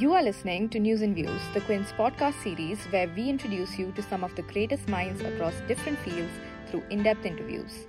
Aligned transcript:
You 0.00 0.14
are 0.14 0.22
listening 0.22 0.70
to 0.70 0.78
News 0.78 1.02
and 1.02 1.14
Views, 1.14 1.42
the 1.52 1.60
Quint's 1.60 1.92
podcast 1.92 2.42
series 2.42 2.78
where 2.84 3.06
we 3.14 3.28
introduce 3.28 3.78
you 3.78 3.92
to 3.92 4.02
some 4.02 4.24
of 4.24 4.34
the 4.34 4.40
greatest 4.40 4.88
minds 4.88 5.20
across 5.20 5.52
different 5.68 5.98
fields 5.98 6.32
through 6.70 6.84
in 6.88 7.02
depth 7.02 7.26
interviews. 7.26 7.84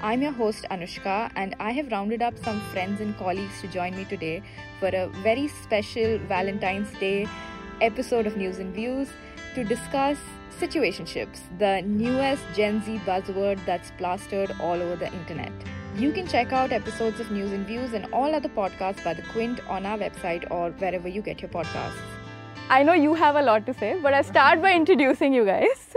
I'm 0.00 0.22
your 0.22 0.30
host 0.30 0.66
Anushka, 0.70 1.32
and 1.34 1.56
I 1.58 1.72
have 1.72 1.90
rounded 1.90 2.22
up 2.22 2.38
some 2.38 2.60
friends 2.70 3.00
and 3.00 3.18
colleagues 3.18 3.60
to 3.62 3.66
join 3.66 3.96
me 3.96 4.04
today 4.04 4.40
for 4.78 4.86
a 4.86 5.08
very 5.24 5.48
special 5.48 6.18
Valentine's 6.28 6.92
Day 7.00 7.26
episode 7.80 8.28
of 8.28 8.36
News 8.36 8.60
and 8.60 8.72
Views 8.72 9.08
to 9.56 9.64
discuss 9.64 10.16
situationships, 10.60 11.40
the 11.58 11.82
newest 11.82 12.44
Gen 12.54 12.84
Z 12.84 13.00
buzzword 13.04 13.58
that's 13.66 13.90
plastered 13.98 14.54
all 14.60 14.80
over 14.80 14.94
the 14.94 15.12
internet. 15.12 15.50
You 15.96 16.12
can 16.12 16.28
check 16.28 16.52
out 16.52 16.70
episodes 16.70 17.18
of 17.18 17.30
News 17.30 17.52
and 17.52 17.66
Views 17.66 17.92
and 17.92 18.06
all 18.12 18.34
other 18.34 18.48
podcasts 18.48 19.02
by 19.02 19.14
The 19.14 19.22
Quint 19.32 19.60
on 19.68 19.84
our 19.84 19.98
website 19.98 20.48
or 20.50 20.70
wherever 20.72 21.08
you 21.08 21.22
get 21.22 21.40
your 21.42 21.50
podcasts. 21.50 21.98
I 22.70 22.82
know 22.82 22.92
you 22.92 23.14
have 23.14 23.36
a 23.36 23.42
lot 23.42 23.66
to 23.66 23.74
say, 23.74 23.98
but 24.00 24.14
I 24.14 24.22
start 24.22 24.62
by 24.62 24.74
introducing 24.74 25.32
you 25.34 25.44
guys. 25.44 25.94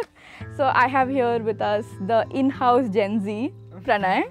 So 0.56 0.72
I 0.74 0.88
have 0.88 1.10
here 1.10 1.40
with 1.40 1.62
us 1.62 1.86
the 2.08 2.26
in-house 2.32 2.90
Gen 2.90 3.24
Z, 3.24 3.54
Pranay, 3.84 4.24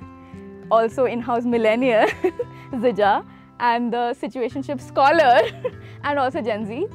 also 0.70 1.04
in-house 1.04 1.44
millennial, 1.44 2.06
Zija, 2.72 3.24
and 3.60 3.92
the 3.92 4.16
situationship 4.20 4.80
scholar, 4.80 5.40
and 6.04 6.18
also 6.18 6.40
Gen 6.40 6.66
Z, 6.66 6.86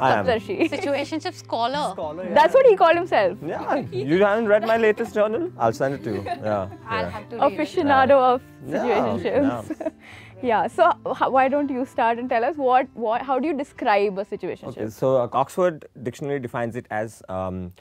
I 0.00 0.18
am. 0.18 0.26
Situationship 0.26 1.34
scholar. 1.34 1.92
Scholar, 1.92 2.24
yeah. 2.24 2.34
That's 2.34 2.54
what 2.54 2.66
he 2.66 2.76
called 2.76 2.96
himself. 2.96 3.38
Yeah, 3.44 3.76
you 3.90 4.24
haven't 4.24 4.46
read 4.48 4.66
my 4.66 4.76
latest 4.76 5.14
journal? 5.14 5.50
I'll 5.58 5.72
send 5.72 5.94
it 5.94 6.04
to 6.04 6.14
you. 6.14 6.22
Yeah. 6.42 6.68
I'll 6.88 7.02
yeah. 7.02 7.10
have 7.10 7.28
to 7.30 7.36
read 7.36 7.52
it. 7.52 7.58
Aficionado 7.58 8.10
of 8.34 8.42
Yeah, 8.66 8.78
situationships. 8.84 9.80
yeah. 9.80 9.88
Yeah. 10.42 10.66
So 10.66 10.90
h- 11.06 11.30
why 11.30 11.48
don't 11.48 11.70
you 11.70 11.84
start 11.86 12.18
and 12.18 12.28
tell 12.28 12.44
us 12.44 12.56
what, 12.56 12.88
what 12.94 13.22
how 13.22 13.38
do 13.38 13.46
you 13.46 13.56
describe 13.56 14.18
a 14.18 14.24
situationship? 14.24 14.76
Okay, 14.76 14.88
so 14.88 15.16
uh, 15.18 15.28
Oxford 15.32 15.84
Dictionary 16.02 16.40
defines 16.40 16.74
it 16.74 16.86
as 16.90 17.22
um, 17.28 17.72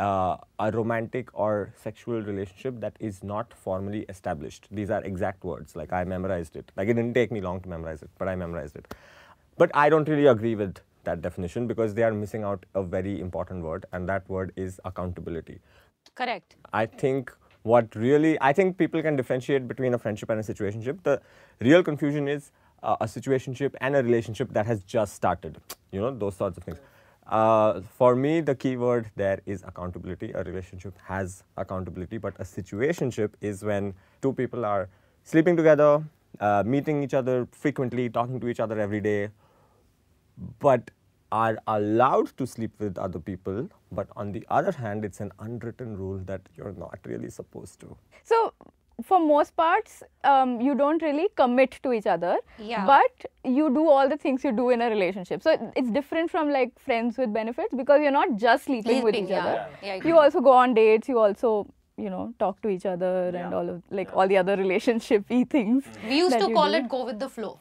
uh, 0.00 0.36
a 0.58 0.72
romantic 0.72 1.28
or 1.34 1.72
sexual 1.76 2.20
relationship 2.20 2.80
that 2.80 2.96
is 2.98 3.22
not 3.22 3.54
formally 3.54 4.04
established. 4.08 4.66
These 4.72 4.90
are 4.90 5.04
exact 5.04 5.44
words. 5.44 5.76
Like 5.76 5.92
I 5.92 6.02
memorized 6.02 6.56
it. 6.56 6.72
Like 6.76 6.88
it 6.88 6.94
didn't 6.94 7.14
take 7.14 7.30
me 7.30 7.40
long 7.40 7.60
to 7.60 7.68
memorize 7.68 8.02
it, 8.02 8.10
but 8.18 8.26
I 8.26 8.34
memorized 8.34 8.74
it. 8.76 8.92
But 9.56 9.70
I 9.74 9.88
don't 9.88 10.08
really 10.08 10.26
agree 10.26 10.54
with 10.56 10.78
that 11.04 11.22
definition 11.22 11.66
because 11.66 11.94
they 11.94 12.02
are 12.02 12.12
missing 12.12 12.44
out 12.44 12.64
a 12.74 12.82
very 12.82 13.20
important 13.20 13.62
word, 13.62 13.86
and 13.92 14.08
that 14.08 14.28
word 14.28 14.52
is 14.56 14.80
accountability. 14.84 15.60
Correct. 16.14 16.56
I 16.72 16.86
think 16.86 17.32
what 17.62 17.94
really, 17.94 18.38
I 18.40 18.52
think 18.52 18.78
people 18.78 19.02
can 19.02 19.16
differentiate 19.16 19.68
between 19.68 19.94
a 19.94 19.98
friendship 19.98 20.30
and 20.30 20.40
a 20.40 20.42
situationship. 20.42 21.02
The 21.02 21.20
real 21.60 21.82
confusion 21.82 22.28
is 22.28 22.52
uh, 22.82 22.96
a 23.00 23.06
situationship 23.06 23.74
and 23.80 23.96
a 23.96 24.02
relationship 24.02 24.52
that 24.52 24.66
has 24.66 24.82
just 24.84 25.14
started. 25.14 25.58
You 25.92 26.00
know, 26.00 26.10
those 26.10 26.36
sorts 26.36 26.56
of 26.56 26.64
things. 26.64 26.78
Uh, 27.26 27.80
for 27.96 28.16
me, 28.16 28.40
the 28.40 28.54
key 28.54 28.76
word 28.76 29.10
there 29.14 29.40
is 29.46 29.62
accountability. 29.66 30.32
A 30.32 30.42
relationship 30.42 30.98
has 31.04 31.44
accountability, 31.56 32.18
but 32.18 32.34
a 32.38 32.44
situationship 32.44 33.30
is 33.40 33.62
when 33.62 33.94
two 34.20 34.32
people 34.32 34.64
are 34.64 34.88
sleeping 35.22 35.56
together, 35.56 36.02
uh, 36.40 36.62
meeting 36.66 37.02
each 37.02 37.14
other 37.14 37.46
frequently, 37.52 38.08
talking 38.08 38.40
to 38.40 38.48
each 38.48 38.58
other 38.58 38.80
every 38.80 39.00
day, 39.00 39.28
but 40.58 40.90
are 41.32 41.58
allowed 41.68 42.36
to 42.36 42.46
sleep 42.46 42.72
with 42.78 42.98
other 42.98 43.18
people. 43.18 43.68
But 43.92 44.08
on 44.16 44.32
the 44.32 44.44
other 44.50 44.72
hand, 44.72 45.04
it's 45.04 45.20
an 45.20 45.32
unwritten 45.38 45.96
rule 45.96 46.18
that 46.26 46.40
you're 46.56 46.72
not 46.72 46.98
really 47.04 47.30
supposed 47.30 47.80
to. 47.80 47.96
So 48.24 48.52
for 49.04 49.18
most 49.18 49.56
parts, 49.56 50.02
um, 50.24 50.60
you 50.60 50.74
don't 50.74 51.00
really 51.02 51.28
commit 51.36 51.78
to 51.82 51.92
each 51.92 52.06
other. 52.06 52.38
Yeah. 52.58 52.84
But 52.86 53.30
you 53.44 53.72
do 53.72 53.88
all 53.88 54.08
the 54.08 54.16
things 54.16 54.44
you 54.44 54.52
do 54.52 54.70
in 54.70 54.82
a 54.82 54.90
relationship. 54.90 55.42
So 55.42 55.72
it's 55.76 55.90
different 55.90 56.30
from 56.30 56.50
like 56.50 56.78
friends 56.78 57.16
with 57.16 57.32
benefits 57.32 57.74
because 57.74 58.00
you're 58.02 58.10
not 58.10 58.36
just 58.36 58.64
sleeping, 58.64 59.02
with 59.02 59.14
each 59.14 59.28
yeah. 59.28 59.40
other. 59.40 59.66
Yeah, 59.82 60.00
I 60.02 60.06
you 60.06 60.18
also 60.18 60.40
go 60.40 60.52
on 60.52 60.74
dates. 60.74 61.08
You 61.08 61.18
also 61.18 61.66
you 61.96 62.10
know 62.10 62.34
talk 62.38 62.60
to 62.62 62.68
each 62.68 62.86
other 62.86 63.28
and 63.28 63.54
all 63.54 63.68
of 63.68 63.82
like 63.90 64.14
all 64.14 64.26
the 64.26 64.36
other 64.36 64.56
relationship-y 64.56 65.46
things. 65.48 65.84
We 66.06 66.18
used 66.18 66.38
to 66.38 66.52
call 66.52 66.70
do. 66.70 66.78
it 66.78 66.88
go 66.88 67.04
with 67.04 67.18
the 67.18 67.28
flow. 67.28 67.60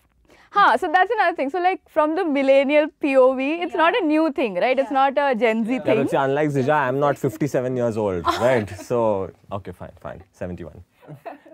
Huh, 0.51 0.77
so 0.77 0.91
that's 0.91 1.11
another 1.11 1.35
thing. 1.35 1.49
So 1.49 1.59
like 1.59 1.87
from 1.87 2.15
the 2.15 2.25
millennial 2.25 2.87
POV, 3.01 3.63
it's 3.63 3.75
not 3.75 3.95
a 3.95 4.03
new 4.03 4.31
thing, 4.31 4.55
right? 4.55 4.77
It's 4.77 4.91
not 4.91 5.13
a 5.17 5.35
Gen 5.35 5.65
Z 5.65 5.73
Yeah, 5.73 5.79
thing. 5.79 5.97
but 5.97 6.09
see, 6.09 6.17
unlike 6.17 6.49
Zija, 6.49 6.73
I'm 6.73 6.99
not 6.99 7.17
57 7.17 7.75
years 7.75 7.97
old, 7.97 8.25
right? 8.25 8.69
So, 8.79 9.31
okay, 9.51 9.71
fine, 9.71 9.91
fine, 10.01 10.23
71. 10.31 10.83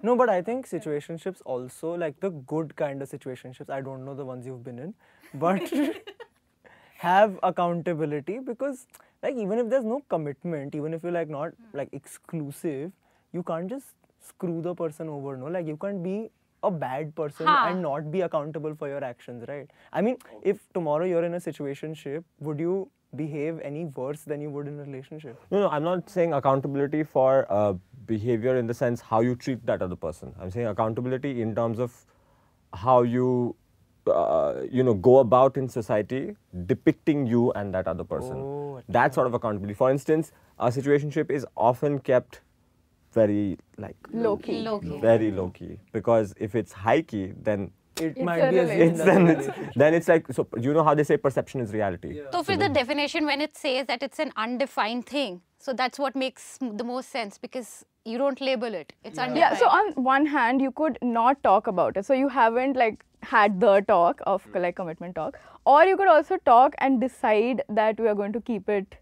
No, 0.02 0.16
but 0.16 0.30
I 0.30 0.42
think 0.42 0.68
situationships 0.70 1.42
also, 1.46 1.94
like 1.96 2.20
the 2.20 2.30
good 2.30 2.76
kind 2.76 3.02
of 3.02 3.10
situationships, 3.10 3.70
I 3.70 3.82
don't 3.82 4.06
know 4.06 4.14
the 4.14 4.24
ones 4.24 4.46
you've 4.46 4.64
been 4.64 4.80
in, 4.80 4.94
but 5.34 5.74
have 6.98 7.40
accountability 7.44 8.40
because, 8.40 8.88
like, 9.24 9.36
even 9.36 9.60
if 9.60 9.70
there's 9.70 9.84
no 9.84 10.04
commitment, 10.08 10.76
even 10.76 10.94
if 10.94 11.04
you're 11.04 11.12
like 11.12 11.30
not 11.30 11.50
hmm. 11.50 11.78
like 11.78 11.90
exclusive, 11.92 12.92
you 13.34 13.44
can't 13.44 13.68
just 13.68 13.88
screw 14.22 14.62
the 14.62 14.74
person 14.74 15.10
over, 15.10 15.36
no? 15.36 15.48
Like, 15.48 15.68
you 15.68 15.76
can't 15.76 16.04
be 16.04 16.30
a 16.64 16.72
bad 16.72 17.16
person 17.16 17.48
Huh. 17.48 17.68
and 17.70 17.82
not 17.82 18.12
be 18.12 18.22
accountable 18.22 18.76
for 18.76 18.88
your 18.88 19.04
actions, 19.04 19.46
right? 19.48 19.70
I 19.94 20.02
mean, 20.02 20.18
if 20.42 20.68
tomorrow 20.74 21.06
you're 21.06 21.24
in 21.24 21.34
a 21.34 21.40
situation 21.40 21.94
ship, 21.94 22.24
would 22.40 22.60
you 22.60 22.90
behave 23.16 23.60
any 23.62 23.86
worse 23.86 24.24
than 24.24 24.42
you 24.42 24.50
would 24.50 24.68
in 24.68 24.80
a 24.80 24.84
relationship? 24.84 25.40
No, 25.52 25.60
no, 25.60 25.70
I'm 25.70 25.84
not 25.84 26.10
saying 26.10 26.34
accountability 26.34 27.04
for 27.04 27.46
uh, 27.50 27.74
behavior 28.06 28.58
in 28.58 28.68
the 28.68 28.74
sense 28.74 29.02
how 29.02 29.22
you 29.22 29.36
treat 29.36 29.66
that 29.66 29.82
other 29.82 29.96
person. 29.96 30.34
I'm 30.40 30.52
saying 30.52 30.68
accountability 30.68 31.42
in 31.42 31.56
terms 31.56 31.80
of 31.80 32.06
how 32.74 33.04
you, 33.04 33.56
uh, 34.08 34.62
you 34.70 34.84
know, 34.84 34.94
go 34.94 35.20
about 35.20 35.56
in 35.58 35.70
society 35.70 36.36
depicting 36.66 37.26
you 37.26 37.52
and 37.54 37.74
that 37.74 37.88
other 37.88 38.04
person. 38.04 38.38
Oh, 38.38 38.82
that 38.90 39.14
sort 39.14 39.28
of 39.28 39.34
accountability. 39.34 39.74
For 39.74 39.90
instance, 39.90 40.32
a 40.60 40.68
situationship 40.68 41.32
is 41.32 41.46
often 41.56 42.00
kept 42.00 42.42
very 43.22 43.58
like 43.78 43.98
Low 44.28 44.36
key. 44.38 44.60
Low 44.68 44.78
key. 44.80 45.00
very 45.08 45.32
low 45.40 45.50
key 45.50 45.74
because 45.98 46.36
if 46.50 46.56
it's 46.62 46.74
high 46.86 47.02
key, 47.14 47.26
then 47.50 47.72
It 48.04 48.08
It's 48.16 48.26
might 48.28 48.50
be 48.52 48.58
it's 48.58 49.04
then 49.10 49.28
it's 49.34 49.48
then 49.82 49.94
it's 49.98 50.08
like 50.12 50.26
so 50.38 50.44
you 50.64 50.72
know 50.78 50.84
how 50.88 50.94
they 51.00 51.04
say 51.10 51.16
perception 51.26 51.62
is 51.66 51.70
reality. 51.76 52.10
So 52.34 52.40
for 52.48 52.56
the 52.64 52.68
definition, 52.78 53.30
when 53.30 53.44
it 53.46 53.54
says 53.60 53.86
that 53.92 54.04
it's 54.08 54.20
an 54.24 54.34
undefined 54.46 55.06
thing, 55.12 55.38
so 55.68 55.76
that's 55.82 56.02
what 56.06 56.18
makes 56.24 56.48
the 56.80 56.88
most 56.90 57.14
sense 57.18 57.38
because 57.46 57.70
you 58.14 58.18
don't 58.24 58.42
label 58.48 58.76
it. 58.80 58.92
It's 59.12 59.22
undefined. 59.26 59.38
Yeah, 59.44 59.56
so 59.62 59.70
on 59.78 59.94
one 60.10 60.28
hand, 60.34 60.66
you 60.66 60.74
could 60.82 61.00
not 61.14 61.42
talk 61.50 61.72
about 61.74 62.02
it. 62.02 62.10
So 62.10 62.20
you 62.24 62.28
haven't 62.40 62.82
like 62.84 63.08
had 63.30 63.58
the 63.62 63.80
talk 63.94 64.26
of 64.34 64.44
mm. 64.50 64.62
like 64.68 64.76
commitment 64.82 65.16
talk, 65.22 65.40
or 65.76 65.80
you 65.94 65.96
could 66.04 66.14
also 66.18 66.42
talk 66.52 66.78
and 66.90 67.02
decide 67.08 67.64
that 67.82 68.06
we 68.08 68.12
are 68.16 68.20
going 68.26 68.38
to 68.40 68.44
keep 68.52 68.76
it 68.78 69.00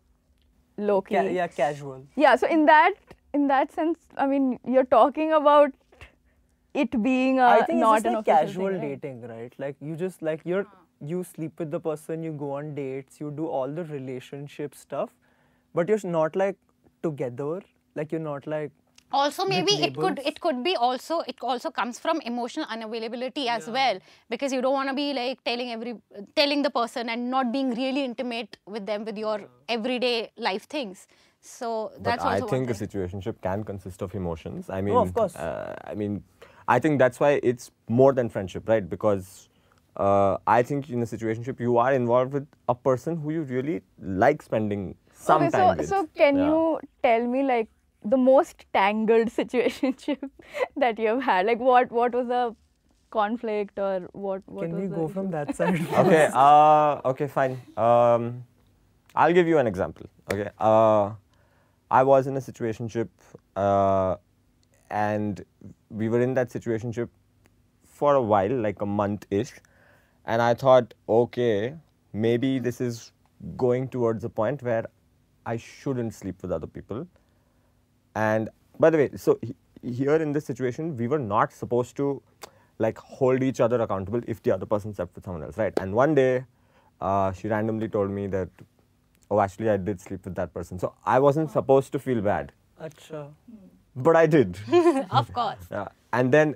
low 0.77 1.01
key. 1.09 1.15
Ca- 1.15 1.35
yeah, 1.39 1.51
casual. 1.63 2.07
Yeah, 2.27 2.39
so 2.45 2.53
in 2.59 2.65
that 2.67 2.93
in 3.33 3.47
that 3.47 3.71
sense, 3.71 3.99
I 4.17 4.27
mean, 4.27 4.59
you're 4.65 4.85
talking 4.85 5.33
about 5.33 5.71
it 6.73 7.03
being 7.03 7.39
a 7.39 7.43
I 7.43 7.61
think 7.63 7.79
not 7.79 7.97
it's 7.97 8.05
an 8.05 8.13
just 8.13 8.27
like 8.27 8.39
casual 8.39 8.71
thing, 8.71 8.79
right? 8.81 9.01
dating, 9.01 9.21
right? 9.27 9.53
Like 9.57 9.75
you 9.81 9.95
just 9.95 10.21
like 10.21 10.41
you're 10.43 10.65
you 11.01 11.23
sleep 11.23 11.59
with 11.59 11.71
the 11.71 11.79
person, 11.79 12.23
you 12.23 12.31
go 12.31 12.51
on 12.53 12.73
dates, 12.75 13.19
you 13.19 13.31
do 13.31 13.47
all 13.47 13.67
the 13.67 13.83
relationship 13.85 14.73
stuff, 14.75 15.09
but 15.73 15.87
you're 15.89 15.99
not 16.03 16.35
like 16.35 16.55
together. 17.03 17.61
Like 17.95 18.11
you're 18.11 18.21
not 18.21 18.47
like 18.47 18.71
also 19.11 19.45
maybe 19.45 19.71
it 19.87 19.95
could 19.95 20.19
it 20.25 20.39
could 20.41 20.63
be 20.63 20.75
also 20.75 21.19
it 21.21 21.35
also 21.41 21.69
comes 21.69 21.99
from 21.99 22.19
emotional 22.21 22.65
unavailability 22.65 23.47
as 23.47 23.67
well 23.67 23.99
because 24.29 24.51
you 24.51 24.61
don't 24.61 24.73
want 24.73 24.89
to 24.89 24.95
be 24.95 25.13
like 25.13 25.43
telling 25.43 25.71
every 25.71 25.95
telling 26.35 26.63
the 26.63 26.69
person 26.71 27.09
and 27.09 27.29
not 27.29 27.51
being 27.51 27.69
really 27.75 28.03
intimate 28.03 28.57
with 28.65 28.87
them 28.87 29.05
with 29.05 29.15
your 29.17 29.41
everyday 29.69 30.31
life 30.37 30.67
things 30.67 31.07
so 31.43 31.91
that's 32.01 32.23
But 32.23 32.29
that's 32.29 32.43
I 32.43 32.49
think 32.49 32.69
a 32.69 32.73
thing. 32.73 32.87
situationship 32.87 33.35
can 33.41 33.63
consist 33.63 34.01
of 34.01 34.15
emotions. 34.15 34.69
I 34.69 34.81
mean, 34.81 34.95
Oh, 34.95 35.01
of 35.01 35.13
course. 35.13 35.35
Uh, 35.35 35.75
I 35.83 35.93
mean, 35.93 36.23
I 36.67 36.79
think 36.79 36.99
that's 36.99 37.19
why 37.19 37.39
it's 37.43 37.71
more 37.89 38.13
than 38.13 38.29
friendship, 38.29 38.67
right? 38.69 38.87
Because 38.89 39.49
uh, 39.97 40.37
I 40.47 40.63
think 40.63 40.89
in 40.89 41.01
a 41.01 41.05
situationship 41.05 41.59
you 41.59 41.77
are 41.77 41.93
involved 41.93 42.33
with 42.33 42.47
a 42.69 42.75
person 42.75 43.17
who 43.17 43.31
you 43.31 43.41
really 43.43 43.81
like 44.01 44.41
spending 44.41 44.95
some 45.13 45.41
okay, 45.41 45.49
time 45.51 45.67
so 45.67 45.75
with. 45.77 45.89
so 45.89 46.07
can 46.15 46.37
Yeah. 46.37 46.45
you 46.45 46.79
tell 47.03 47.27
me 47.27 47.43
like 47.43 47.69
the 48.03 48.17
most 48.17 48.65
tangled 48.73 49.27
situationship 49.39 50.29
that 50.77 50.97
you 50.99 51.07
have 51.09 51.23
had? 51.23 51.45
Like 51.45 51.59
what 51.59 51.91
what 51.91 52.13
was 52.13 52.27
the 52.27 52.55
conflict 53.11 53.77
or 53.77 53.99
what? 54.13 54.41
what 54.47 54.65
can 54.65 54.75
was 54.75 54.83
we 54.83 54.87
the 54.89 54.95
go 54.95 55.05
issue? 55.05 55.13
from 55.13 55.31
that 55.31 55.55
side? 55.55 55.81
okay, 56.05 56.29
uh, 56.33 57.01
okay, 57.13 57.27
fine. 57.27 57.61
Um, 57.77 58.43
I'll 59.15 59.33
give 59.33 59.47
you 59.47 59.57
an 59.59 59.67
example. 59.67 60.07
Okay, 60.31 60.49
uh, 60.59 61.11
I 61.97 62.01
was 62.09 62.27
in 62.27 62.37
a 62.37 62.39
situationship, 62.39 63.09
uh, 63.55 64.15
and 64.89 65.45
we 65.89 66.09
were 66.09 66.21
in 66.21 66.33
that 66.33 66.49
situationship 66.49 67.09
for 67.83 68.15
a 68.15 68.21
while, 68.21 68.55
like 68.67 68.81
a 68.81 68.85
month 68.85 69.27
ish, 69.29 69.53
and 70.25 70.41
I 70.41 70.53
thought, 70.55 70.95
okay, 71.07 71.75
maybe 72.13 72.57
this 72.59 72.81
is 72.81 73.11
going 73.57 73.89
towards 73.89 74.23
a 74.23 74.29
point 74.29 74.63
where 74.63 74.85
I 75.45 75.57
shouldn't 75.57 76.15
sleep 76.15 76.41
with 76.41 76.51
other 76.51 76.67
people. 76.67 77.07
And 78.15 78.49
by 78.79 78.89
the 78.89 78.97
way, 78.97 79.09
so 79.15 79.37
he- 79.41 79.55
here 80.01 80.15
in 80.15 80.31
this 80.31 80.45
situation, 80.45 80.97
we 80.97 81.07
were 81.07 81.19
not 81.19 81.53
supposed 81.53 81.95
to 81.97 82.21
like 82.79 82.97
hold 82.97 83.43
each 83.43 83.59
other 83.59 83.81
accountable 83.81 84.21
if 84.27 84.41
the 84.41 84.51
other 84.51 84.65
person 84.65 84.93
slept 84.93 85.15
with 85.15 85.25
someone 85.25 85.43
else, 85.43 85.57
right? 85.57 85.73
And 85.79 85.93
one 85.93 86.15
day, 86.15 86.45
uh, 87.01 87.31
she 87.33 87.47
randomly 87.49 87.87
told 87.87 88.09
me 88.09 88.27
that, 88.27 88.49
oh, 89.31 89.39
actually, 89.39 89.69
I 89.69 89.77
did 89.77 90.01
sleep 90.01 90.25
with 90.25 90.35
that 90.35 90.53
person. 90.53 90.79
So 90.79 90.93
I 91.05 91.19
wasn't 91.19 91.51
supposed 91.51 91.91
to 91.93 91.99
feel 91.99 92.21
bad, 92.21 92.51
Acha. 92.81 93.33
but 93.95 94.15
I 94.15 94.25
did. 94.25 94.57
of 95.11 95.31
course. 95.33 95.67
Yeah. 95.71 95.87
And 96.11 96.31
then 96.33 96.55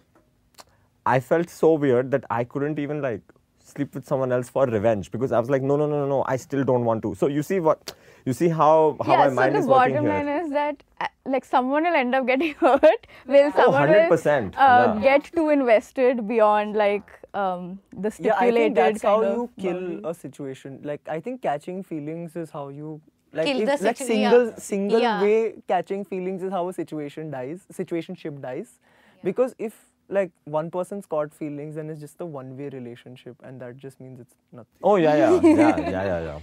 I 1.06 1.20
felt 1.20 1.50
so 1.50 1.74
weird 1.74 2.12
that 2.12 2.26
I 2.30 2.44
couldn't 2.44 2.80
even 2.80 3.02
like 3.02 3.22
sleep 3.64 3.94
with 3.96 4.06
someone 4.08 4.32
else 4.32 4.50
for 4.50 4.66
revenge 4.66 5.12
because 5.12 5.32
I 5.32 5.40
was 5.40 5.50
like, 5.50 5.62
no, 5.62 5.76
no, 5.76 5.88
no, 5.88 6.00
no, 6.02 6.08
no, 6.08 6.24
I 6.28 6.38
still 6.38 6.64
don't 6.64 6.86
want 6.86 7.02
to. 7.04 7.16
So 7.16 7.28
you 7.28 7.44
see 7.44 7.60
what, 7.60 7.94
you 8.26 8.34
see 8.34 8.48
how 8.50 8.98
how 9.06 9.14
yeah, 9.14 9.18
my 9.18 9.30
so 9.30 9.36
mind 9.36 9.56
the 9.56 9.60
is 9.60 9.66
working 9.66 9.96
bottom 9.96 10.06
here. 10.06 10.14
line 10.14 10.28
is 10.28 10.52
that 10.52 10.84
uh, 11.02 11.08
like 11.26 11.46
someone 11.46 11.84
will 11.84 11.96
end 11.96 12.16
up 12.16 12.26
getting 12.28 12.54
hurt, 12.66 13.08
will 13.26 13.52
Oh, 13.56 13.72
someone 13.72 13.90
will 13.90 14.10
100%, 14.10 14.54
uh, 14.58 14.96
yeah. 14.96 15.00
get 15.02 15.24
too 15.34 15.50
invested 15.50 16.28
beyond 16.28 16.76
like 16.76 17.10
um, 17.38 17.80
the 17.96 18.10
stipulated 18.10 18.26
yeah, 18.26 18.48
I 18.48 18.52
think 18.52 18.76
that's 18.76 19.02
how 19.04 19.22
you 19.22 19.50
kill 19.60 19.74
boundary. 19.74 20.02
a 20.04 20.14
situation. 20.14 20.80
Like 20.84 21.02
I 21.08 21.20
think 21.20 21.42
catching 21.42 21.84
feelings 21.84 22.36
is 22.36 22.50
how 22.50 22.70
you 22.70 23.02
like 23.34 23.46
kill 23.46 23.62
if, 23.62 23.82
like 23.82 23.98
single 23.98 24.54
single 24.58 25.00
yeah. 25.00 25.22
way 25.22 25.56
catching 25.68 26.04
feelings 26.04 26.44
is 26.44 26.52
how 26.52 26.68
a 26.70 26.74
situation 26.74 27.30
dies, 27.30 27.66
situationship 27.72 28.42
dies, 28.42 28.80
yeah. 28.80 29.22
because 29.24 29.56
if 29.60 29.76
like 30.10 30.32
one 30.46 30.72
person's 30.72 31.06
caught 31.06 31.34
feelings 31.34 31.76
then 31.76 31.90
it's 31.90 32.00
just 32.00 32.22
a 32.22 32.26
one-way 32.26 32.70
relationship 32.70 33.36
and 33.44 33.60
that 33.62 33.76
just 33.78 34.00
means 34.00 34.20
it's 34.20 34.36
nothing. 34.52 34.80
Oh 34.82 34.96
yeah, 34.96 35.16
yeah, 35.16 35.42
yeah, 35.44 35.78
yeah, 35.78 35.90
yeah, 35.92 36.22
yeah. 36.22 36.40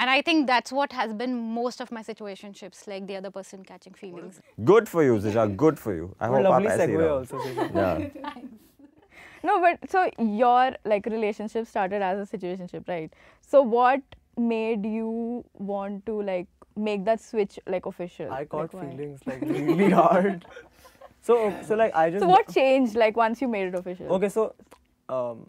And 0.00 0.08
I 0.08 0.22
think 0.22 0.46
that's 0.46 0.70
what 0.70 0.92
has 0.92 1.12
been 1.12 1.34
most 1.34 1.80
of 1.80 1.90
my 1.90 2.04
situationships, 2.04 2.86
like 2.86 3.08
the 3.08 3.16
other 3.16 3.32
person 3.32 3.64
catching 3.64 3.94
feelings. 3.94 4.40
Good 4.64 4.88
for 4.88 5.02
you, 5.02 5.16
Zija. 5.18 5.56
Good 5.56 5.76
for 5.76 5.92
you. 5.92 6.14
I 6.20 6.28
well, 6.28 6.44
hope 6.44 6.50
lovely 6.50 6.68
I 6.68 6.78
segue 6.78 7.10
also. 7.10 7.38
Yeah. 7.74 8.08
Thanks. 8.32 8.67
No, 9.42 9.60
but 9.60 9.90
so 9.90 10.10
your 10.18 10.74
like 10.84 11.06
relationship 11.06 11.66
started 11.66 12.02
as 12.02 12.18
a 12.28 12.36
situationship, 12.36 12.88
right? 12.88 13.12
So 13.40 13.62
what 13.62 14.02
made 14.36 14.84
you 14.84 15.44
want 15.54 16.06
to 16.06 16.22
like 16.22 16.46
make 16.76 17.04
that 17.04 17.20
switch 17.20 17.58
like 17.66 17.86
official? 17.86 18.32
I 18.32 18.44
caught 18.44 18.74
Like, 18.74 18.90
feelings 18.90 19.20
like 19.26 19.40
really 19.42 19.90
hard. 20.02 20.44
So 21.20 21.54
so 21.62 21.74
like 21.74 21.94
I 21.94 22.10
just 22.10 22.22
So 22.22 22.28
what 22.28 22.48
changed 22.52 22.96
like 22.96 23.16
once 23.16 23.40
you 23.40 23.48
made 23.48 23.68
it 23.68 23.74
official? 23.74 24.06
Okay, 24.14 24.28
so 24.28 24.54
um, 25.08 25.46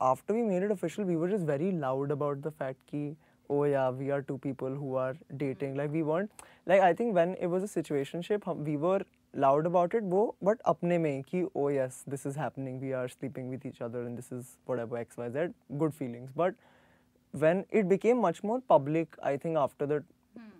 after 0.00 0.34
we 0.34 0.42
made 0.42 0.62
it 0.62 0.70
official, 0.70 1.04
we 1.04 1.16
were 1.16 1.28
just 1.28 1.44
very 1.44 1.72
loud 1.72 2.10
about 2.10 2.42
the 2.42 2.50
fact 2.50 2.78
ki, 2.90 3.16
oh 3.48 3.64
yeah, 3.64 3.90
we 3.90 4.10
are 4.10 4.22
two 4.22 4.38
people 4.38 4.68
who 4.70 4.94
are 4.96 5.16
dating. 5.36 5.76
Like 5.76 5.92
we 5.92 6.02
weren't 6.02 6.30
like 6.66 6.80
I 6.80 6.92
think 6.94 7.14
when 7.14 7.36
it 7.40 7.46
was 7.46 7.62
a 7.62 7.82
situationship, 7.82 8.56
we 8.56 8.76
were 8.76 9.02
loud 9.44 9.66
about 9.66 9.94
it, 9.94 10.02
wo, 10.02 10.34
but 10.40 10.62
apne 10.72 10.98
mein 11.06 11.22
ki, 11.22 11.44
oh 11.54 11.68
yes, 11.68 12.02
this 12.06 12.26
is 12.26 12.36
happening. 12.36 12.80
We 12.80 12.92
are 12.92 13.06
sleeping 13.08 13.48
with 13.50 13.66
each 13.70 13.80
other, 13.86 14.02
and 14.02 14.16
this 14.16 14.32
is 14.32 14.56
whatever 14.64 14.96
X 14.96 15.16
Y 15.16 15.28
Z. 15.30 15.46
Good 15.84 15.94
feelings, 15.94 16.30
but 16.34 16.54
when 17.32 17.64
it 17.70 17.88
became 17.88 18.20
much 18.26 18.42
more 18.42 18.60
public, 18.74 19.16
I 19.22 19.36
think 19.36 19.56
after 19.56 19.86
the 19.86 20.02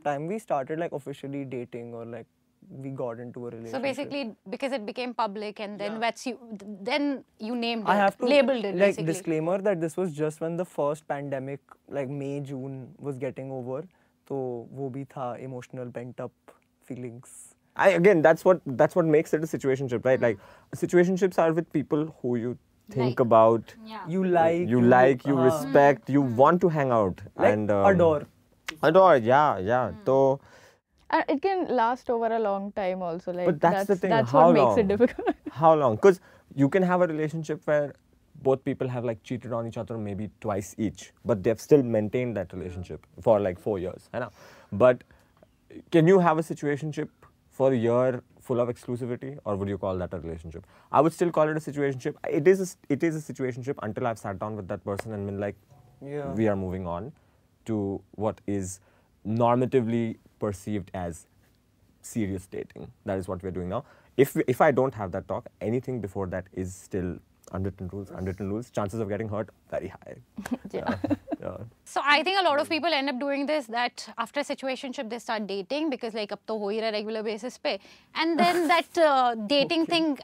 time 0.05 0.27
we 0.27 0.39
started 0.39 0.79
like 0.79 0.93
officially 0.93 1.45
dating 1.45 1.95
or 1.95 2.05
like 2.05 2.27
we 2.69 2.91
got 2.91 3.21
into 3.21 3.47
a 3.47 3.51
relationship. 3.51 3.77
So 3.77 3.81
basically, 3.81 4.35
because 4.51 4.73
it 4.73 4.85
became 4.85 5.15
public, 5.15 5.61
and 5.61 5.81
then 5.81 5.99
that's 6.01 6.27
you, 6.27 6.39
then 6.83 7.25
you 7.39 7.55
named 7.55 7.85
I 7.87 7.95
it, 7.95 7.99
have 7.99 8.19
to 8.19 8.27
labeled 8.27 8.65
it, 8.65 8.75
like 8.75 8.81
basically. 8.81 9.07
disclaimer 9.07 9.59
that 9.59 9.81
this 9.81 9.97
was 9.97 10.13
just 10.13 10.41
when 10.41 10.57
the 10.57 10.65
first 10.65 11.07
pandemic 11.09 11.61
like 11.89 12.09
May 12.09 12.41
June 12.41 12.95
was 12.99 13.19
getting 13.19 13.51
over 13.51 13.85
तो 14.29 14.37
वो 14.75 14.91
भी 14.91 15.05
था 15.07 15.41
emotional 15.41 15.91
pent 15.99 16.21
up 16.21 16.33
feelings 16.85 17.55
I, 17.77 17.91
again, 17.91 18.23
that's 18.23 18.45
what 18.45 18.61
that's 18.67 18.97
what 18.97 19.05
makes 19.05 19.35
it 19.35 19.43
a 19.43 19.47
situationship, 19.47 20.05
right? 20.05 20.21
Like 20.21 20.39
situationships 20.75 21.39
are 21.39 21.53
with 21.53 21.73
people 21.73 22.15
who 22.21 22.37
you 22.37 22.59
think 22.91 23.19
Like. 23.19 23.21
about, 23.21 23.75
yeah. 23.85 24.01
you 24.09 24.25
like 24.25 24.69
you 24.69 24.81
like, 24.81 25.27
you 25.27 25.35
हाँ, 25.35 25.45
respect, 25.45 26.09
you 26.09 26.23
mm. 26.23 26.35
want 26.37 26.61
to 26.61 26.69
hang 26.69 26.91
out 26.91 27.21
like 27.37 27.53
and 27.53 27.71
um, 27.71 27.87
adore 27.87 28.27
Adore, 28.83 29.17
yeah, 29.17 29.59
yeah. 29.59 29.91
Mm. 29.91 30.07
So, 30.07 30.41
And 31.11 31.25
it 31.29 31.41
can 31.43 31.69
last 31.69 32.11
over 32.11 32.27
a 32.27 32.39
long 32.39 32.73
time 32.73 33.03
also. 33.03 33.33
Like 33.33 33.47
but 33.47 33.61
that's, 33.61 33.87
the 33.87 33.97
thing. 33.97 34.11
That's 34.11 34.31
how 34.31 34.47
what 34.47 34.55
makes 34.55 34.65
long? 34.65 34.79
it 34.79 34.89
difficult. 34.89 35.37
how 35.53 35.75
long? 35.75 35.97
Because 35.97 36.21
you 36.55 36.69
can 36.69 36.83
have 36.83 37.01
a 37.01 37.07
relationship 37.07 37.61
where 37.65 37.95
both 38.43 38.65
people 38.65 38.89
have 38.89 39.05
like 39.05 39.23
cheated 39.23 39.53
on 39.53 39.67
each 39.67 39.77
other 39.77 39.97
maybe 39.97 40.31
twice 40.41 40.75
each, 40.79 41.13
but 41.25 41.43
they've 41.43 41.61
still 41.61 41.83
maintained 41.83 42.37
that 42.37 42.53
relationship 42.53 43.07
mm. 43.07 43.23
for 43.23 43.41
like 43.41 43.59
four 43.59 43.79
years. 43.79 44.09
I 44.13 44.19
know. 44.19 44.31
But 44.73 45.05
can 45.93 46.07
you 46.07 46.19
have 46.19 46.39
a 46.39 46.43
situationship 46.43 47.09
for 47.57 47.73
a 47.73 47.77
year 47.77 48.23
full 48.47 48.61
of 48.63 48.69
exclusivity, 48.69 49.29
or 49.45 49.57
would 49.57 49.69
you 49.69 49.79
call 49.85 49.97
that 49.99 50.13
a 50.17 50.19
relationship? 50.21 50.67
I 50.93 51.01
would 51.01 51.13
still 51.13 51.31
call 51.37 51.49
it 51.53 51.57
a 51.57 51.61
situationship. 51.61 52.15
It 52.41 52.47
is 52.47 52.61
a, 52.65 52.93
it 52.97 53.03
is 53.03 53.17
a 53.21 53.33
situationship 53.33 53.77
until 53.83 54.07
I've 54.07 54.19
sat 54.19 54.39
down 54.39 54.57
with 54.57 54.69
that 54.69 54.85
person 54.85 55.13
and 55.13 55.27
been 55.31 55.41
like, 55.41 55.57
Yeah. 56.03 56.33
we 56.41 56.49
are 56.49 56.57
moving 56.65 56.87
on 56.87 57.13
to 57.71 57.79
what 58.25 58.41
is 58.47 58.81
normatively 59.27 60.17
perceived 60.39 60.91
as 60.95 61.27
serious 62.03 62.47
dating. 62.47 62.91
That 63.05 63.19
is 63.19 63.27
what 63.29 63.43
we're 63.43 63.51
doing 63.61 63.69
now. 63.71 63.85
If 64.17 64.37
if 64.55 64.61
I 64.67 64.71
don't 64.81 64.95
have 64.95 65.11
that 65.17 65.27
talk, 65.33 65.49
anything 65.71 66.01
before 66.01 66.27
that 66.35 66.47
is 66.65 66.75
still 66.75 67.19
unwritten 67.57 67.89
rules. 67.93 68.11
Unwritten 68.11 68.51
rules. 68.53 68.71
Chances 68.71 69.01
of 69.01 69.09
getting 69.09 69.29
hurt 69.29 69.51
very 69.71 69.89
high. 69.89 70.17
yeah. 70.73 70.95
Yeah. 71.41 71.57
So 71.85 72.01
I 72.05 72.23
think 72.23 72.41
a 72.41 72.45
lot 72.45 72.61
of 72.61 72.69
people 72.69 72.93
end 73.01 73.09
up 73.15 73.19
doing 73.21 73.47
this 73.47 73.67
that 73.67 74.07
after 74.19 74.41
a 74.41 74.45
situationship 74.45 75.11
they 75.11 75.19
start 75.19 75.47
dating 75.47 75.91
because 75.91 76.15
like 76.15 76.33
up 76.39 76.47
to 76.53 76.59
ho 76.65 76.71
hi 76.77 76.91
regular 76.97 77.23
basis 77.31 77.59
pe 77.67 77.79
and 78.15 78.39
then 78.45 78.67
that 78.75 78.99
uh, 79.11 79.35
dating 79.55 79.87
thing 79.95 80.19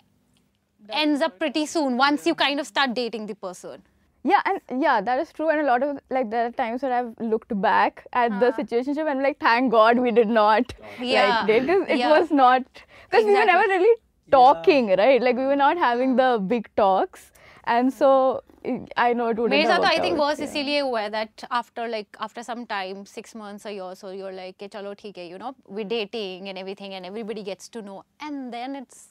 ends 0.90 1.20
up 1.23 1.38
pretty 1.38 1.64
soon 1.67 1.96
once 1.96 2.26
you 2.26 2.34
kind 2.34 2.61
of 2.61 2.67
start 2.67 2.94
dating 2.94 3.26
the 3.26 3.34
person. 3.46 3.82
Yeah, 4.31 4.40
and 4.49 4.81
yeah, 4.82 5.00
that 5.00 5.19
is 5.20 5.32
true. 5.32 5.49
And 5.52 5.61
a 5.61 5.64
lot 5.69 5.82
of 5.82 5.99
like 6.17 6.31
there 6.31 6.46
are 6.46 6.52
times 6.52 6.82
where 6.82 6.93
I've 6.99 7.12
looked 7.32 7.55
back 7.61 8.06
at 8.12 8.38
the 8.43 8.50
situationship 8.58 9.11
and 9.12 9.23
like, 9.23 9.38
thank 9.40 9.73
God 9.73 9.99
we 9.99 10.12
did 10.19 10.29
not 10.29 10.73
Yeah. 11.00 11.29
like 11.31 11.46
date 11.49 11.67
'cause 11.70 11.88
it 11.96 11.99
Yeah. 12.02 12.11
was 12.19 12.31
not 12.31 12.62
because 13.11 13.25
we 13.31 13.34
were 13.38 13.44
never 13.52 13.67
really 13.73 13.94
talking, 14.31 14.88
right? 14.98 15.21
Like 15.21 15.36
we 15.36 15.45
were 15.45 15.56
not 15.56 15.77
having 15.77 16.15
the 16.15 16.30
big 16.54 16.69
talks, 16.75 17.31
and 17.65 17.94
so 17.94 18.44
I 18.65 18.80
I 19.04 19.13
know 19.13 19.27
it 19.33 19.38
wouldn't. 19.38 19.51
मेरे 19.51 19.68
have 19.68 19.71
साथ 19.71 19.77
तो 19.77 19.89
I 19.89 19.94
worked 19.94 20.06
think 20.06 20.19
out, 20.19 20.24
verse 20.25 20.39
yeah. 20.39 20.45
इसीलिए 20.45 20.80
हुआ 20.80 21.01
है 21.01 21.12
that 21.12 21.45
after 21.59 21.88
like 21.94 22.18
after 22.27 22.44
some 22.50 22.65
time 22.74 23.06
six 23.13 23.36
months 23.44 23.65
a 23.65 23.74
year 23.77 23.94
so 24.01 24.12
you're 24.18 24.33
like 24.39 24.57
कि 24.63 24.68
चलो 24.77 24.94
ठीक 25.04 25.18
है 25.18 25.30
you 25.30 25.38
know 25.44 25.54
we're 25.77 25.92
dating 25.94 26.50
and 26.54 26.63
everything 26.63 26.98
and 27.00 27.12
everybody 27.12 27.45
gets 27.51 27.69
to 27.77 27.86
know 27.89 28.01
and 28.30 28.57
then 28.57 28.75
it's 28.81 29.06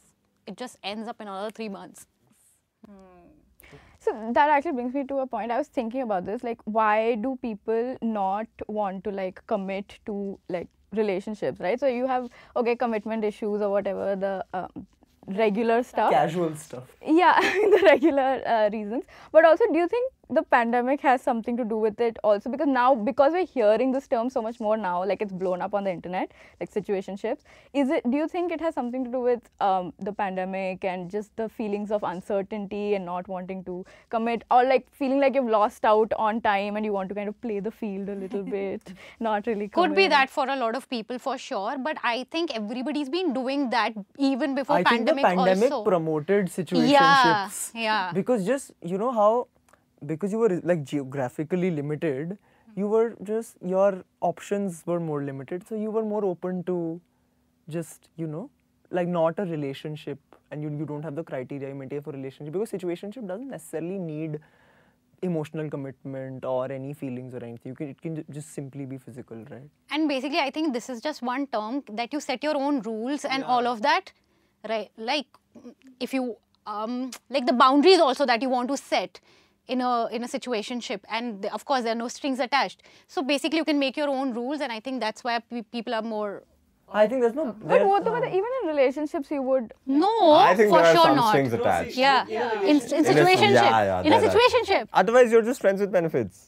it 0.47 0.57
just 0.57 0.79
ends 0.83 1.09
up 1.09 1.21
in 1.21 1.29
another 1.29 1.51
three 1.51 1.69
months. 1.69 2.07
So 3.99 4.13
that 4.35 4.51
actually 4.55 4.73
brings 4.73 4.95
me 4.95 5.03
to 5.05 5.17
a 5.21 5.27
point. 5.27 5.51
I 5.51 5.59
was 5.59 5.69
thinking 5.69 6.03
about 6.03 6.27
this. 6.27 6.45
Like, 6.45 6.61
why 6.65 7.17
do 7.17 7.37
people 7.43 7.97
not 8.03 8.47
want 8.69 9.03
to 9.05 9.11
like 9.11 9.41
commit 9.53 9.99
to 10.07 10.39
like 10.49 10.69
relationships, 10.93 11.61
right? 11.61 11.81
So 11.81 11.89
you 11.89 12.07
have 12.07 12.29
okay 12.57 12.77
commitment 12.77 13.25
issues 13.25 13.61
or 13.61 13.71
whatever 13.71 14.15
the 14.15 14.45
um, 14.55 14.87
regular 15.28 15.84
stuff. 15.84 16.12
casual 16.12 16.56
stuff 16.56 16.84
Yeah, 17.06 17.40
the 17.42 17.82
regular 17.84 18.42
uh, 18.46 18.70
reasons. 18.72 19.04
But 19.32 19.46
also, 19.46 19.66
do 19.72 19.78
you 19.78 19.88
think 19.88 20.12
the 20.32 20.44
pandemic 20.44 21.02
has 21.02 21.22
something 21.22 21.58
to 21.58 21.64
do 21.64 21.78
with 21.78 22.00
it 22.00 22.18
also? 22.24 22.50
Because 22.50 22.68
now, 22.68 22.96
because 22.96 23.34
we're 23.34 23.46
hearing 23.46 23.92
this 23.92 24.08
term 24.08 24.30
so 24.30 24.42
much 24.42 24.60
more 24.60 24.78
now, 24.78 25.04
like 25.06 25.22
it's 25.22 25.32
blown 25.32 25.62
up 25.62 25.74
on 25.74 25.84
the 25.84 25.92
internet, 25.92 26.32
like 26.60 26.72
situationships. 26.72 27.40
Is 27.74 27.90
it? 27.90 28.10
Do 28.10 28.18
you 28.18 28.28
think 28.28 28.52
it 28.52 28.62
has 28.62 28.74
something 28.74 29.04
to 29.04 29.12
do 29.12 29.20
with 29.20 29.50
um, 29.60 29.94
the 30.00 30.14
pandemic 30.14 30.84
and 30.84 31.10
just 31.10 31.36
the 31.36 31.50
feelings 31.50 31.92
of 31.92 32.04
uncertainty 32.04 32.96
and 32.96 33.06
not 33.06 33.28
wanting 33.28 33.64
to 33.66 33.86
commit, 34.10 34.44
or 34.52 34.64
like 34.64 34.88
feeling 34.92 35.20
like 35.20 35.36
you've 35.36 35.54
lost 35.58 35.86
out 35.86 36.12
on 36.18 36.42
time 36.42 36.76
and 36.76 36.86
you 36.86 36.94
want 36.94 37.10
to 37.10 37.16
kind 37.16 37.30
of 37.30 37.40
play 37.42 37.60
the 37.60 37.72
field 37.72 38.10
a 38.10 38.16
little 38.16 38.44
bit, 38.58 38.94
not 39.20 39.48
really. 39.48 39.68
Could 39.68 39.96
be 39.96 40.08
that 40.08 40.30
for 40.30 40.48
a 40.48 40.56
lot 40.56 40.76
of 40.76 40.90
people 40.90 41.20
for 41.20 41.38
sure, 41.38 41.78
but 41.78 41.98
I 42.04 42.26
think 42.32 42.56
everybody's 42.56 43.10
been 43.10 43.34
doing 43.34 43.70
that 43.72 43.94
even 44.18 44.56
before 44.56 44.78
I 44.78 44.84
think 44.84 45.06
the 45.06 45.14
pandemic, 45.14 45.38
pandemic 45.38 45.72
also. 45.72 45.90
promoted 45.90 46.48
situationships 46.48 46.92
yeah 46.92 47.50
yeah. 47.74 48.12
because 48.14 48.46
just 48.46 48.72
you 48.82 48.98
know 48.98 49.12
how 49.12 49.48
because 50.06 50.32
you 50.32 50.40
were 50.40 50.60
like 50.64 50.84
geographically 50.84 51.72
limited 51.72 52.38
you 52.76 52.88
were 52.88 53.16
just 53.24 53.56
your 53.66 54.04
options 54.22 54.84
were 54.86 55.00
more 55.00 55.24
limited. 55.24 55.68
So 55.68 55.76
you 55.76 55.92
were 55.92 56.04
more 56.04 56.24
open 56.26 56.64
to 56.64 57.02
just 57.70 58.10
you 58.16 58.28
know 58.28 58.50
like 58.90 59.08
not 59.08 59.40
a 59.40 59.44
relationship 59.44 60.20
and 60.52 60.62
you, 60.62 60.70
you 60.70 60.86
don't 60.86 61.04
have 61.04 61.16
the 61.16 61.24
criteria 61.24 61.70
you 61.70 61.76
maintain 61.76 62.02
for 62.02 62.12
relationship 62.12 62.54
because 62.54 62.72
situationship 62.72 63.26
doesn't 63.26 63.50
necessarily 63.50 63.98
need 63.98 64.40
emotional 65.22 65.70
commitment 65.70 66.44
or 66.44 66.70
any 66.72 66.94
feelings 66.94 67.34
or 67.34 67.44
anything. 67.44 67.70
You 67.72 67.76
can 67.76 67.90
it 67.90 68.02
can 68.02 68.26
just 68.32 68.54
simply 68.54 68.86
be 68.86 68.98
physical 68.98 69.38
right? 69.50 69.70
And 69.92 70.08
basically, 70.08 70.40
I 70.40 70.50
think 70.52 70.74
this 70.74 70.90
is 70.90 71.02
just 71.02 71.22
one 71.22 71.48
term 71.48 71.84
that 71.92 72.12
you 72.14 72.20
set 72.20 72.44
your 72.44 72.56
own 72.56 72.82
rules 72.82 73.26
and 73.26 73.44
all 73.44 73.68
of 73.68 73.82
that, 73.82 74.12
right? 74.68 74.90
Like, 74.98 75.28
if 76.00 76.14
you 76.14 76.38
um, 76.66 77.12
like 77.30 77.46
the 77.46 77.54
boundaries 77.54 78.00
also 78.00 78.26
that 78.26 78.42
you 78.42 78.50
want 78.50 78.70
to 78.70 78.78
set 78.78 79.20
in 79.76 79.82
a 79.88 79.92
in 80.18 80.24
a 80.28 80.30
situationship, 80.36 81.02
and 81.18 81.42
the- 81.44 81.52
of 81.58 81.66
course 81.72 81.84
there 81.88 81.94
are 81.96 82.02
no 82.04 82.08
strings 82.20 82.40
attached. 82.46 82.84
So 83.18 83.24
basically, 83.34 83.58
you 83.64 83.68
can 83.74 83.80
make 83.84 83.98
your 84.04 84.10
own 84.20 84.34
rules, 84.40 84.62
and 84.68 84.72
I 84.78 84.80
think 84.88 85.00
that's 85.08 85.24
why 85.28 85.36
pe- 85.54 85.68
people 85.78 85.94
are 86.02 86.08
more. 86.16 86.32
i 87.00 87.02
think 87.12 87.22
there's 87.24 87.36
no 87.36 87.44
But 87.50 87.68
there- 87.72 87.84
what 87.90 88.08
about 88.12 88.24
even 88.38 88.56
in 88.62 88.64
relationships 88.70 89.30
you 89.36 89.42
would 89.50 89.68
No, 90.00 90.10
I 90.40 90.48
think 90.62 90.72
for 90.74 90.80
there 90.80 90.88
are 90.88 90.96
sure 90.96 91.06
some 91.10 91.20
not. 91.20 91.30
strings 91.34 91.54
attached. 91.58 91.96
Yeah, 92.00 92.32
in, 92.72 92.80
in 92.80 92.80
In 92.80 93.06
a- 93.06 93.12
situationship. 93.12 93.60
yeah, 93.60 93.84
yeah, 93.90 94.02
in 94.08 94.08
a 94.08 94.16
there 94.16 94.24
are. 94.24 94.32
situationship. 94.34 94.90
Otherwise, 95.02 95.32
you're 95.36 95.46
just 95.52 95.62
friends 95.66 95.80
with 95.86 95.94
benefits. 96.00 96.42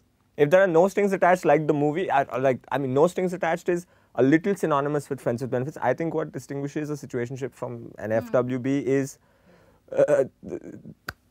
If 0.46 0.50
there 0.56 0.62
are 0.66 0.72
no 0.74 0.84
strings 0.96 1.16
attached, 1.20 1.46
like 1.52 1.64
the 1.72 1.78
movie, 1.86 2.06
I, 2.20 2.24
like 2.48 2.60
I 2.78 2.82
mean, 2.86 2.94
no 3.00 3.06
strings 3.14 3.38
attached 3.40 3.70
is 3.76 3.86
a 4.24 4.26
little 4.34 4.56
synonymous 4.64 5.10
with 5.14 5.22
friends 5.28 5.46
with 5.46 5.52
benefits. 5.58 5.78
I 5.92 5.94
think 6.02 6.20
what 6.20 6.34
distinguishes 6.40 6.94
a 6.96 7.00
situationship 7.06 7.54
from 7.64 7.78
an 8.08 8.16
FWB 8.20 8.76
is 9.00 9.18
uh, 9.98 10.24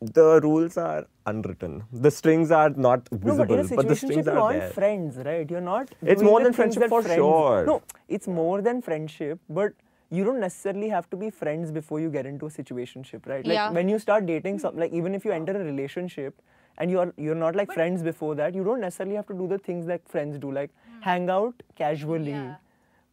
the, 0.06 0.12
the 0.12 0.40
rules 0.42 0.76
are 0.76 1.06
unwritten. 1.26 1.84
The 1.92 2.10
strings 2.10 2.50
are 2.50 2.70
not 2.70 3.08
No, 3.12 3.18
visible, 3.18 3.46
but 3.46 3.58
in 3.58 3.66
a 3.72 3.76
but 3.76 3.88
the 3.88 3.94
situationship, 3.94 3.96
strings 3.96 4.26
you 4.26 4.32
are 4.32 4.40
want 4.40 4.58
there. 4.58 4.70
friends, 4.70 5.16
right? 5.18 5.50
You're 5.50 5.60
not. 5.60 5.90
It's 6.02 6.20
doing 6.20 6.30
more 6.30 6.40
the 6.40 6.44
than 6.44 6.52
friendship 6.52 6.88
for 6.88 7.02
friends- 7.02 7.16
sure. 7.16 7.64
No, 7.66 7.82
it's 8.08 8.28
more 8.28 8.62
than 8.62 8.82
friendship, 8.82 9.38
but 9.48 9.72
you 10.10 10.24
don't 10.24 10.40
necessarily 10.40 10.88
have 10.88 11.08
to 11.10 11.16
be 11.16 11.30
friends 11.30 11.70
before 11.70 12.00
you 12.00 12.10
get 12.10 12.26
into 12.26 12.46
a 12.46 12.50
situationship, 12.50 13.26
right? 13.26 13.46
Like 13.46 13.54
Yeah. 13.54 13.70
when 13.70 13.88
you 13.88 13.98
start 13.98 14.26
dating, 14.26 14.58
some 14.58 14.76
like 14.76 14.92
even 14.92 15.14
if 15.14 15.24
you 15.24 15.32
enter 15.32 15.52
a 15.60 15.64
relationship 15.64 16.34
and 16.78 16.90
you're 16.90 17.12
you're 17.16 17.34
not 17.44 17.56
like 17.56 17.72
friends 17.72 18.02
before 18.02 18.34
that, 18.34 18.54
you 18.54 18.64
don't 18.64 18.80
necessarily 18.80 19.16
have 19.16 19.26
to 19.28 19.34
do 19.34 19.46
the 19.46 19.58
things 19.58 19.86
that 19.86 20.06
friends 20.08 20.38
do, 20.38 20.50
like 20.52 20.70
hmm. 20.88 21.00
hang 21.02 21.30
out 21.30 21.62
casually, 21.76 22.32
Yeah. 22.32 22.56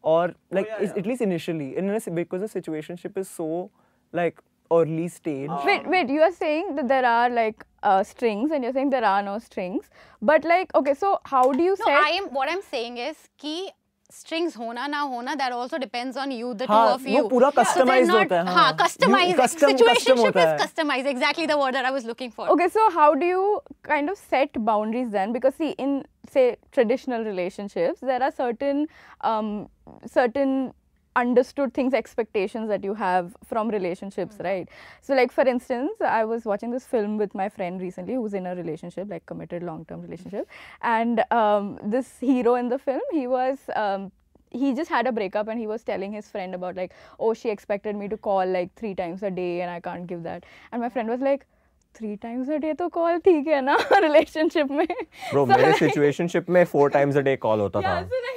or 0.01 0.29
oh, 0.29 0.33
like 0.51 0.67
is- 0.81 0.91
at 0.91 1.05
least 1.05 1.21
initially, 1.21 1.77
in 1.77 1.89
a, 1.89 1.99
because 2.11 2.41
the 2.41 2.61
situationship 2.61 3.17
is 3.17 3.29
so 3.29 3.69
like 4.11 4.41
early 4.71 5.07
stage. 5.07 5.49
Wait, 5.65 5.81
ah. 5.85 5.89
wait, 5.89 6.09
you 6.09 6.21
are 6.21 6.31
saying 6.31 6.75
that 6.75 6.87
there 6.87 7.05
are 7.05 7.29
like 7.29 7.65
uh, 7.83 8.03
strings 8.03 8.51
and 8.51 8.63
you're 8.63 8.73
saying 8.73 8.89
there 8.89 9.05
are 9.05 9.21
no 9.21 9.39
strings. 9.39 9.89
But 10.21 10.43
like, 10.43 10.73
okay, 10.75 10.93
so 10.93 11.19
how 11.25 11.51
do 11.51 11.63
you 11.63 11.75
no. 11.79 11.91
I 11.91 12.09
am, 12.21 12.25
what 12.33 12.49
I'm 12.49 12.61
saying 12.61 12.97
is 12.97 13.17
ki 13.37 13.71
strings 14.11 14.55
hona 14.55 14.89
na 14.89 15.07
hona 15.07 15.37
that 15.37 15.51
also 15.51 15.77
depends 15.77 16.17
on 16.17 16.31
you 16.31 16.53
the 16.55 16.65
haan, 16.65 16.87
two 16.87 16.93
of 16.95 17.07
you. 17.07 17.29
pura 17.29 17.51
customized 17.51 18.07
so 18.07 18.13
not, 18.13 18.31
hota 18.31 18.43
hai 18.45 18.53
ha 18.53 18.73
customized. 18.77 19.35
Custom, 19.37 19.69
situationship 19.69 20.33
custom 20.33 20.39
is 20.39 20.61
customized. 20.61 21.05
Exactly 21.05 21.45
the 21.45 21.57
word 21.57 21.75
that 21.75 21.85
i 21.85 21.91
was 21.91 22.05
looking 22.05 22.31
for. 22.31 22.49
Okay 22.49 22.69
so 22.69 22.89
how 22.91 23.13
do 23.13 23.25
you 23.25 23.61
kind 23.83 24.09
of 24.09 24.17
set 24.17 24.63
boundaries 24.65 25.11
then? 25.11 25.31
Because 25.31 25.55
see 25.55 25.71
in 25.77 26.03
say 26.29 26.57
traditional 26.71 27.23
relationships 27.23 27.99
there 28.01 28.21
are 28.21 28.31
certain 28.31 28.87
um, 29.21 29.69
certain 30.05 30.73
understood 31.19 31.73
things, 31.73 31.93
expectations 31.93 32.69
that 32.69 32.83
you 32.83 32.93
have 32.93 33.35
from 33.45 33.69
relationships, 33.69 34.37
right? 34.39 34.69
So, 35.01 35.13
like 35.13 35.31
for 35.31 35.47
instance, 35.47 35.91
I 36.01 36.23
was 36.25 36.45
watching 36.45 36.71
this 36.71 36.85
film 36.85 37.17
with 37.17 37.35
my 37.35 37.49
friend 37.49 37.81
recently, 37.81 38.15
who's 38.15 38.33
in 38.33 38.45
a 38.45 38.55
relationship, 38.55 39.09
like 39.09 39.25
committed 39.25 39.63
long-term 39.63 40.01
relationship, 40.01 40.47
and 40.81 41.23
um, 41.31 41.77
this 41.83 42.17
hero 42.19 42.55
in 42.55 42.69
the 42.69 42.79
film, 42.79 43.01
he 43.11 43.27
was. 43.27 43.57
Um, 43.75 44.11
he 44.51 44.73
just 44.73 44.89
had 44.89 45.05
a 45.05 45.11
breakup 45.11 45.47
and 45.47 45.59
he 45.59 45.67
was 45.67 45.83
telling 45.83 46.11
his 46.11 46.27
friend 46.27 46.55
about 46.55 46.75
like 46.75 46.93
oh 47.19 47.33
she 47.35 47.49
expected 47.49 47.95
me 47.95 48.07
to 48.07 48.17
call 48.17 48.43
like 48.53 48.73
three 48.75 48.95
times 48.95 49.21
a 49.21 49.29
day 49.29 49.61
and 49.61 49.69
i 49.69 49.79
can't 49.79 50.07
give 50.07 50.23
that 50.23 50.43
and 50.71 50.81
my 50.81 50.89
friend 50.89 51.07
was 51.07 51.19
like 51.19 51.45
three 51.95 52.15
times 52.15 52.49
a 52.49 52.55
day 52.55 52.73
तो 52.73 52.87
call 52.89 53.17
ठीक 53.19 53.47
है 53.47 53.59
ना 53.61 53.75
relationship 53.93 54.71
में? 54.71 54.85
Bro 55.31 55.45
मेरे 55.45 55.71
situationship 55.73 56.49
में 56.49 56.63
four 56.65 56.89
times 56.89 57.17
a 57.17 57.21
day 57.21 57.35
call 57.37 57.59
होता 57.59 57.81
था। 57.81 57.95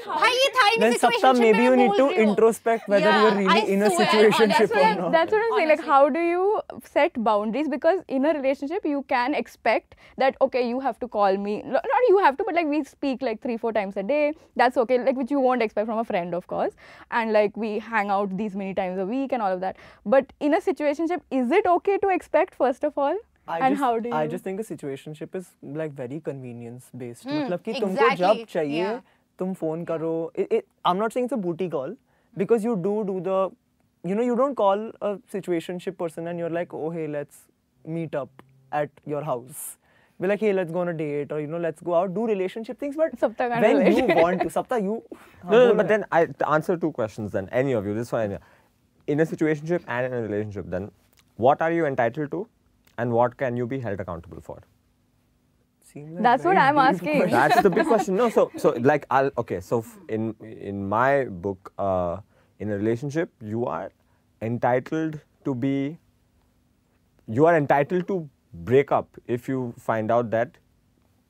भाई 0.08 0.32
ये 0.32 0.48
था 0.56 0.66
ही 0.66 0.92
सबका 0.92 1.32
maybe 1.52 1.64
you 1.64 1.74
need 1.74 1.96
to 1.96 2.08
introspect 2.22 2.90
whether 2.90 3.12
you 3.12 3.26
are 3.26 3.36
really 3.36 3.60
in 3.72 3.82
a 3.82 3.88
situationship 3.88 4.72
or 4.72 4.84
not 5.00 5.12
that's 5.12 5.32
what 5.34 5.42
I 5.42 5.48
am 5.48 5.54
saying 5.54 5.68
like 5.68 5.80
how 5.88 6.08
do 6.08 6.20
you 6.20 6.60
set 6.86 7.18
boundaries 7.28 7.68
because 7.68 8.00
in 8.10 8.24
a 8.24 8.32
relationship 8.32 8.86
you 8.86 9.00
can 9.08 9.34
expect 9.34 9.94
that 10.18 10.36
okay 10.42 10.60
you 10.60 10.78
have 10.80 10.94
to 11.00 11.06
call 11.08 11.38
me 11.38 11.60
not 11.66 12.08
you 12.10 12.18
have 12.18 12.34
to 12.34 12.44
but 12.44 12.54
like 12.54 12.66
we 12.66 12.82
speak 12.82 13.22
like 13.22 13.42
three 13.42 13.56
four 13.56 13.72
times 13.72 13.98
a 13.98 14.02
day 14.02 14.20
that's 14.58 14.78
okay 14.78 14.98
like 14.98 15.16
which 15.16 15.32
you 15.32 15.40
won't 15.40 15.62
expect 15.62 15.86
from 15.86 16.00
a 16.00 16.04
friend 16.12 16.34
of 16.34 16.46
course 16.46 16.72
and 17.14 17.32
like 17.32 17.58
we 17.58 17.78
hang 17.92 18.10
out 18.10 18.28
these 18.40 18.56
many 18.56 18.72
times 18.74 18.98
a 18.98 19.04
week 19.10 19.32
and 19.32 19.42
all 19.42 19.52
of 19.52 19.60
that 19.60 19.76
but 20.06 20.32
in 20.42 20.52
a 20.52 20.58
situationship 20.60 21.20
is 21.32 21.54
it 21.54 21.66
okay 21.66 21.96
to 21.96 22.10
expect 22.10 22.54
first 22.54 22.84
of 22.84 23.00
all 23.00 23.20
I 23.48 23.58
and 23.58 23.74
just, 23.74 23.82
how 23.82 23.98
do 23.98 24.08
you? 24.08 24.14
I 24.14 24.26
just 24.26 24.44
think 24.44 24.60
a 24.60 24.62
situationship 24.62 25.34
is 25.34 25.50
like 25.62 25.92
very 25.92 26.20
convenience 26.20 26.90
based. 26.96 27.24
Hmm, 27.24 27.42
मतलब 27.42 27.62
कि 27.64 27.80
तुमको 27.80 28.14
जब 28.16 28.44
चाहिए 28.46 28.82
yeah. 28.82 29.00
तुम 29.38 29.54
phone 29.54 29.84
करो. 29.86 30.30
It, 30.34 30.52
it, 30.52 30.68
I'm 30.84 30.98
not 30.98 31.12
saying 31.12 31.24
it's 31.24 31.32
a 31.32 31.36
booty 31.36 31.68
call 31.68 31.96
because 32.36 32.64
you 32.64 32.76
do 32.76 33.04
do 33.04 33.20
the, 33.20 33.50
you 34.08 34.14
know, 34.14 34.22
you 34.22 34.36
don't 34.36 34.54
call 34.54 34.90
a 35.00 35.16
situationship 35.34 35.98
person 35.98 36.28
and 36.28 36.38
you're 36.38 36.50
like, 36.50 36.72
oh 36.72 36.90
hey, 36.90 37.06
let's 37.06 37.42
meet 37.84 38.14
up 38.14 38.42
at 38.70 38.90
your 39.04 39.22
house. 39.22 39.76
Be 40.20 40.28
like, 40.28 40.40
hey, 40.40 40.52
let's 40.52 40.70
go 40.70 40.78
on 40.78 40.88
a 40.88 40.94
date 40.94 41.32
or 41.32 41.40
you 41.40 41.48
know, 41.48 41.58
let's 41.58 41.80
go 41.80 41.94
out, 41.96 42.14
do 42.14 42.26
relationship 42.26 42.78
things. 42.78 42.94
But 42.94 43.18
Sapta 43.18 43.60
when 43.60 43.96
you 43.96 44.06
want 44.22 44.40
to, 44.42 44.46
Sapta, 44.46 44.80
you. 44.80 45.02
No, 45.44 45.50
no, 45.50 45.68
no, 45.68 45.74
but 45.74 45.88
then 45.88 46.04
I 46.12 46.26
to 46.26 46.48
answer 46.48 46.76
two 46.76 46.92
questions 46.92 47.32
then. 47.32 47.48
Any 47.50 47.72
of 47.72 47.86
you, 47.86 47.94
this 47.94 48.12
one. 48.12 48.38
In 49.08 49.18
a 49.18 49.26
situationship 49.26 49.82
and 49.88 50.06
in 50.06 50.12
a 50.12 50.22
relationship, 50.22 50.66
then 50.70 50.92
what 51.36 51.60
are 51.60 51.72
you 51.72 51.86
entitled 51.86 52.30
to, 52.30 52.46
and 52.98 53.12
what 53.12 53.36
can 53.36 53.56
you 53.56 53.66
be 53.66 53.78
held 53.80 54.00
accountable 54.00 54.40
for? 54.40 54.62
Like 55.94 56.22
That's 56.22 56.44
what 56.44 56.56
I'm 56.56 56.78
asking. 56.78 57.16
question. 57.16 57.30
That's 57.30 57.62
the 57.62 57.70
big 57.70 57.86
question. 57.92 58.16
No, 58.16 58.30
so 58.30 58.50
so 58.56 58.70
like 58.80 59.06
I'll 59.10 59.30
okay. 59.38 59.60
So 59.60 59.80
f- 59.80 59.98
in 60.08 60.34
in 60.40 60.88
my 60.88 61.24
book, 61.24 61.72
uh, 61.78 62.18
in 62.58 62.70
a 62.70 62.76
relationship, 62.76 63.30
you 63.40 63.66
are 63.66 63.92
entitled 64.40 65.20
to 65.44 65.54
be. 65.54 65.98
You 67.26 67.46
are 67.46 67.56
entitled 67.56 68.08
to 68.08 68.28
break 68.54 68.90
up 68.90 69.18
if 69.26 69.48
you 69.48 69.74
find 69.78 70.10
out 70.10 70.30
that 70.30 70.56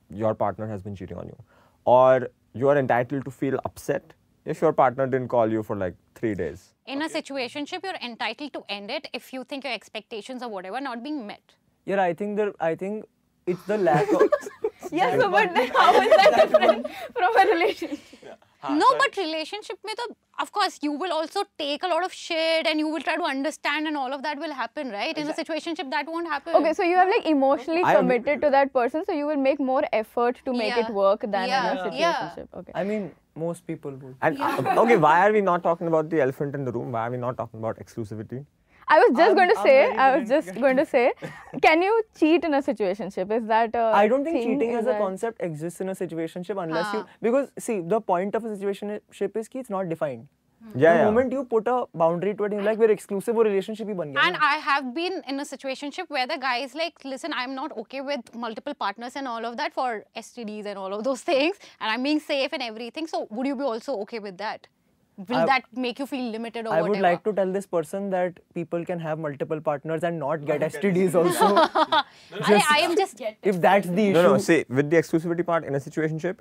your 0.09 0.33
partner 0.33 0.67
has 0.67 0.81
been 0.81 0.95
cheating 0.95 1.17
on 1.17 1.27
you, 1.27 1.37
or 1.85 2.29
you 2.53 2.69
are 2.69 2.77
entitled 2.77 3.25
to 3.25 3.31
feel 3.31 3.59
upset 3.65 4.13
if 4.45 4.61
your 4.61 4.73
partner 4.73 5.07
didn't 5.07 5.29
call 5.29 5.51
you 5.51 5.63
for 5.63 5.75
like 5.75 5.95
three 6.15 6.35
days. 6.35 6.73
In 6.85 7.01
a 7.01 7.09
situationship, 7.09 7.83
you're 7.83 8.01
entitled 8.03 8.53
to 8.53 8.63
end 8.69 8.91
it 8.91 9.07
if 9.13 9.31
you 9.33 9.43
think 9.43 9.63
your 9.63 9.73
expectations 9.73 10.43
or 10.43 10.49
whatever 10.49 10.81
not 10.81 11.03
being 11.03 11.25
met. 11.25 11.41
Yeah, 11.85 12.01
I 12.01 12.13
think 12.13 12.37
there. 12.37 12.53
I 12.59 12.75
think 12.75 13.05
it's 13.45 13.63
the 13.63 13.77
lack 13.77 14.11
of. 14.11 14.21
yeah, 14.91 15.17
so 15.19 15.29
but 15.29 15.53
then 15.53 15.71
how 15.75 16.01
is 16.01 16.09
that 16.09 16.35
different 16.35 16.87
from 17.13 17.37
a 17.37 17.51
relationship? 17.51 18.43
No, 18.69 18.85
but 18.97 19.15
relationship 19.17 19.77
में 19.85 19.93
तो 19.95 20.05
of 20.39 20.51
course 20.51 20.79
you 20.81 20.91
will 20.91 21.11
also 21.13 21.43
take 21.57 21.83
a 21.83 21.87
lot 21.87 22.03
of 22.03 22.13
shit 22.13 22.67
and 22.67 22.79
you 22.79 22.87
will 22.87 23.01
try 23.01 23.15
to 23.15 23.23
understand 23.23 23.87
and 23.87 23.97
all 23.97 24.13
of 24.13 24.23
that 24.23 24.37
will 24.39 24.51
happen, 24.53 24.89
right? 24.89 25.17
In 25.17 25.27
a 25.27 25.33
situationship 25.33 25.89
that 25.91 26.07
won't 26.07 26.27
happen. 26.27 26.55
Okay, 26.55 26.73
so 26.73 26.83
you 26.83 26.95
have 26.95 27.07
like 27.15 27.25
emotionally 27.25 27.83
I 27.83 27.93
am- 27.93 27.97
committed 27.99 28.41
to 28.41 28.49
that 28.49 28.73
person, 28.73 29.03
so 29.05 29.11
you 29.11 29.27
will 29.27 29.37
make 29.49 29.59
more 29.59 29.83
effort 29.93 30.39
to 30.45 30.53
make 30.53 30.75
Yeah. 30.75 30.85
it 30.87 30.89
work 30.93 31.21
than 31.21 31.47
Yeah. 31.49 31.71
in 31.71 31.77
a 31.77 31.95
Yeah. 31.97 32.13
situationship. 32.13 32.47
Okay. 32.61 32.71
I 32.75 32.83
mean, 32.83 33.11
most 33.35 33.67
people 33.67 33.91
would. 33.91 34.15
And 34.21 34.41
uh, 34.41 34.81
okay, 34.85 34.97
why 34.97 35.13
are 35.27 35.31
we 35.31 35.41
not 35.41 35.63
talking 35.63 35.87
about 35.87 36.09
the 36.09 36.21
elephant 36.21 36.55
in 36.55 36.65
the 36.65 36.71
room? 36.71 36.91
Why 36.91 37.07
are 37.07 37.11
we 37.11 37.17
not 37.17 37.37
talking 37.37 37.59
about 37.59 37.77
exclusivity? 37.85 38.45
I 38.87 38.99
was 38.99 39.17
just 39.17 39.29
I'm, 39.29 39.35
going 39.35 39.49
to 39.49 39.57
I'm 39.57 39.65
say, 39.65 39.95
I 39.95 40.17
was 40.17 40.29
just 40.29 40.53
going 40.55 40.77
to 40.77 40.85
say, 40.85 41.13
can 41.61 41.81
you 41.81 42.03
cheat 42.17 42.43
in 42.43 42.53
a 42.53 42.61
situationship? 42.61 43.31
Is 43.31 43.47
that 43.47 43.75
I 43.75 44.07
don't 44.07 44.23
think 44.23 44.43
cheating 44.43 44.71
is 44.71 44.85
as 44.85 44.95
a 44.95 44.97
concept 44.97 45.41
exists 45.41 45.81
in 45.81 45.89
a 45.89 45.95
situationship 45.95 46.61
unless 46.61 46.85
ah. 46.87 46.97
you 46.97 47.05
because 47.21 47.51
see 47.57 47.81
the 47.81 48.01
point 48.01 48.35
of 48.35 48.45
a 48.45 48.49
situationship 48.49 49.37
is 49.37 49.47
ki 49.47 49.59
it's 49.59 49.69
not 49.69 49.89
defined. 49.89 50.27
Hmm. 50.63 50.79
Yeah, 50.79 50.93
the 50.93 50.99
yeah. 50.99 51.05
moment 51.05 51.31
you 51.31 51.43
put 51.43 51.67
a 51.67 51.85
boundary 51.93 52.33
to 52.35 52.43
it, 52.45 52.53
you 52.53 52.61
like 52.61 52.77
we're 52.77 52.91
exclusive 52.91 53.35
or 53.35 53.43
relationship 53.43 53.87
hi 53.87 53.93
ban 53.93 54.13
gaya. 54.13 54.27
And 54.27 54.37
I 54.49 54.53
have 54.67 54.93
been 54.93 55.21
in 55.27 55.39
a 55.39 55.43
situationship 55.43 56.09
where 56.09 56.27
the 56.27 56.37
guy 56.37 56.57
is 56.67 56.75
like, 56.75 57.03
listen, 57.03 57.33
I'm 57.33 57.55
not 57.55 57.75
okay 57.83 58.01
with 58.01 58.35
multiple 58.35 58.73
partners 58.73 59.17
and 59.17 59.27
all 59.27 59.45
of 59.45 59.57
that 59.57 59.73
for 59.73 60.05
STDs 60.15 60.65
and 60.65 60.77
all 60.77 60.93
of 60.93 61.03
those 61.03 61.21
things, 61.31 61.57
and 61.79 61.91
I'm 61.91 62.03
being 62.03 62.19
safe 62.19 62.53
and 62.53 62.63
everything. 62.63 63.07
So 63.07 63.27
would 63.29 63.47
you 63.47 63.55
be 63.55 63.63
also 63.63 63.97
okay 64.05 64.19
with 64.19 64.37
that? 64.37 64.67
Will 65.17 65.37
I- 65.37 65.45
that 65.45 65.63
make 65.75 65.99
you 65.99 66.05
feel 66.07 66.31
limited 66.31 66.65
or 66.65 66.73
I 66.73 66.81
whatever? 66.81 66.89
would 66.89 66.99
like 67.01 67.23
to 67.25 67.33
tell 67.33 67.51
this 67.51 67.65
person 67.67 68.09
that 68.11 68.39
people 68.53 68.83
can 68.85 68.99
have 68.99 69.19
multiple 69.19 69.61
partners 69.61 70.03
and 70.03 70.19
not 70.19 70.45
get 70.45 70.61
STDs 70.61 71.13
also. 71.15 71.55
I, 72.41 72.63
I 72.71 72.77
am 72.79 72.95
just. 72.95 73.21
if 73.41 73.61
that's 73.61 73.87
the 73.87 74.07
issue. 74.07 74.13
No, 74.13 74.33
no. 74.33 74.37
See, 74.37 74.65
with 74.69 74.89
the 74.89 74.97
exclusivity 74.97 75.45
part 75.45 75.65
in 75.65 75.75
a 75.75 75.79
situationship, 75.79 76.39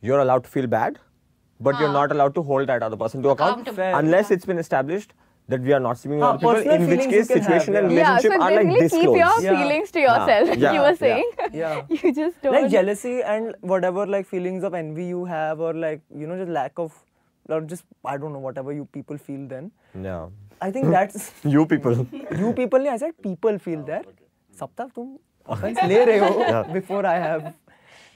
you're 0.00 0.20
allowed 0.20 0.44
to 0.44 0.50
feel 0.50 0.66
bad, 0.68 0.98
but 1.60 1.78
you're 1.80 1.92
not 1.92 2.12
allowed 2.12 2.34
to 2.36 2.42
hold 2.42 2.68
that 2.68 2.82
other 2.82 2.96
person 2.96 3.22
to 3.22 3.30
account 3.30 3.52
Accountable. 3.62 3.76
Fair. 3.76 3.98
unless 3.98 4.30
it's 4.30 4.44
been 4.44 4.58
established 4.58 5.12
that 5.48 5.60
we 5.60 5.72
are 5.72 5.80
not 5.80 5.98
seeing 5.98 6.14
with 6.14 6.22
Ah, 6.22 6.30
other 6.30 6.38
people. 6.62 6.72
In 6.74 6.88
which 6.88 7.00
case, 7.00 7.28
you 7.28 7.34
can 7.34 7.42
have, 7.42 7.62
situation 7.62 7.76
and 7.76 7.92
yeah. 7.92 7.98
Yeah, 7.98 8.08
relationship 8.16 8.32
so 8.32 8.42
are 8.42 8.52
like 8.52 8.78
this 8.78 8.92
keep 8.92 9.02
your. 9.02 9.16
Yeah. 9.42 9.62
feelings 9.62 9.90
to 9.90 10.00
yourself. 10.00 10.56
Yeah, 10.56 10.72
you 10.72 10.80
were 10.80 10.86
yeah. 10.86 10.94
saying. 10.94 11.30
Yeah. 11.52 11.82
you 12.02 12.14
just 12.14 12.40
don't. 12.42 12.52
like 12.52 12.70
jealousy 12.70 13.22
and 13.22 13.54
whatever 13.60 14.06
like 14.06 14.26
feelings 14.26 14.62
of 14.62 14.74
envy 14.74 15.06
you 15.06 15.24
have 15.24 15.58
or 15.60 15.74
like 15.74 16.00
you 16.16 16.26
know 16.28 16.36
just 16.36 16.50
lack 16.50 16.78
of 16.78 16.92
or 17.51 17.61
just 17.61 17.85
I 18.13 18.17
don't 18.17 18.33
know 18.37 18.43
whatever 18.47 18.73
you 18.79 18.85
people 18.97 19.17
feel 19.29 19.47
then. 19.53 19.71
Yeah. 20.07 20.27
I 20.67 20.71
think 20.71 20.89
that's 20.95 21.27
You 21.55 21.65
people. 21.73 21.97
you 22.41 22.53
people 22.59 22.79
नहीं 22.79 22.91
I 22.93 22.97
said 23.05 23.17
people 23.29 23.59
feel 23.67 23.83
that. 23.91 24.05
सप्ताह 24.59 24.87
तुम 24.97 25.15
offense 25.55 25.83
ले 25.93 26.03
रहे 26.05 26.19
हो 26.19 26.63
before 26.77 27.05
I 27.05 27.17
have. 27.25 27.47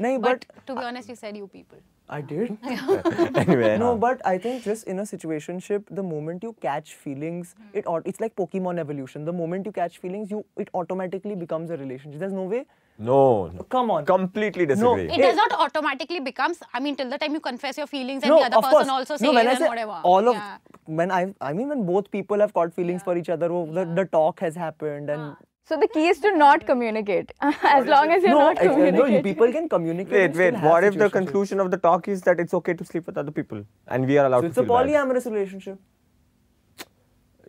नहीं 0.02 0.18
But 0.28 0.46
but 0.46 0.66
to 0.70 0.76
be 0.80 0.86
honest, 0.92 1.10
you 1.14 1.16
said 1.24 1.38
you 1.42 1.48
people. 1.58 1.82
I 2.09 2.21
did. 2.21 2.57
anyway. 2.65 3.77
No, 3.79 3.93
हाँ. 3.95 4.01
but 4.01 4.21
I 4.25 4.39
think 4.39 4.63
just 4.65 4.87
in 4.87 4.99
a 5.01 5.03
situationship, 5.03 5.85
the 5.91 6.03
moment 6.03 6.43
you 6.43 6.55
catch 6.61 6.95
feelings, 6.95 7.55
Hmm. 7.59 7.79
it 7.81 7.87
it's 8.05 8.21
like 8.21 8.37
Pokemon 8.37 8.79
evolution. 8.79 9.25
The 9.25 9.33
moment 9.33 9.67
you 9.67 9.73
catch 9.73 9.99
feelings, 9.99 10.31
you 10.31 10.45
it 10.57 10.69
automatically 10.75 11.35
becomes 11.35 11.71
a 11.71 11.77
relationship. 11.77 12.21
There's 12.21 12.33
no 12.33 12.45
way. 12.45 12.65
No. 12.99 13.49
no. 13.55 13.63
Come 13.75 13.91
on. 13.91 14.07
Completely 14.07 14.67
disagree. 14.67 15.07
It 15.09 15.19
Eh. 15.19 15.23
does 15.27 15.37
not 15.37 15.53
automatically 15.67 16.21
becomes. 16.21 16.63
I 16.73 16.81
mean, 16.81 16.97
till 16.97 17.11
the 17.11 17.19
time 17.25 17.35
you 17.35 17.41
confess 17.49 17.77
your 17.83 17.87
feelings 17.87 18.23
and 18.23 18.31
no, 18.31 18.39
the 18.39 18.47
other 18.47 18.57
of 18.63 18.65
person 18.71 18.79
course. 18.95 19.11
also 19.11 19.15
no, 19.15 19.19
says 19.19 19.35
when 19.41 19.49
I 19.49 19.51
and 19.51 19.59
say 19.65 19.69
whatever. 19.75 19.99
all 20.13 20.29
of 20.35 20.37
Yeah. 20.37 20.57
when 21.01 21.11
I 21.19 21.21
I 21.51 21.53
mean 21.59 21.69
when 21.75 21.85
both 21.91 22.11
people 22.17 22.47
have 22.47 22.55
caught 22.61 22.73
feelings 22.81 23.03
for 23.11 23.17
each 23.25 23.29
other, 23.37 23.51
oh, 23.59 23.67
the, 23.81 23.85
the 24.01 24.07
talk 24.17 24.41
has 24.47 24.55
happened 24.65 25.11
and 25.11 25.37
So 25.69 25.77
the 25.77 25.89
key 25.89 26.07
is 26.07 26.21
to 26.21 26.37
not 26.37 26.65
communicate. 26.65 27.33
as 27.41 27.87
long 27.87 28.11
as 28.13 28.23
you're 28.23 28.31
no, 28.31 28.39
not 28.39 28.57
communicating. 28.57 29.01
uh, 29.01 29.07
no, 29.07 29.17
you 29.17 29.23
people 29.23 29.51
can 29.53 29.69
communicate. 29.69 30.13
Wait, 30.13 30.25
and 30.25 30.63
wait. 30.63 30.71
What 30.71 30.85
if 30.85 30.97
the 30.97 31.11
conclusion 31.11 31.59
of 31.59 31.73
the 31.73 31.77
talk 31.77 32.07
is 32.07 32.23
that 32.23 32.39
it's 32.39 32.55
okay 32.55 32.75
to 32.75 32.85
sleep 32.85 33.07
with 33.07 33.19
other 33.19 33.33
people 33.33 33.65
and 33.89 34.07
we 34.07 34.17
are 34.17 34.27
allowed 34.27 34.43
to 34.43 34.47
sleep. 34.47 34.55
So 34.55 34.63
to 34.63 34.65
it's 34.65 34.71
a 34.71 34.95
feel 34.95 35.03
bad? 35.03 35.09
polyamorous 35.09 35.27
relationship. 35.27 35.81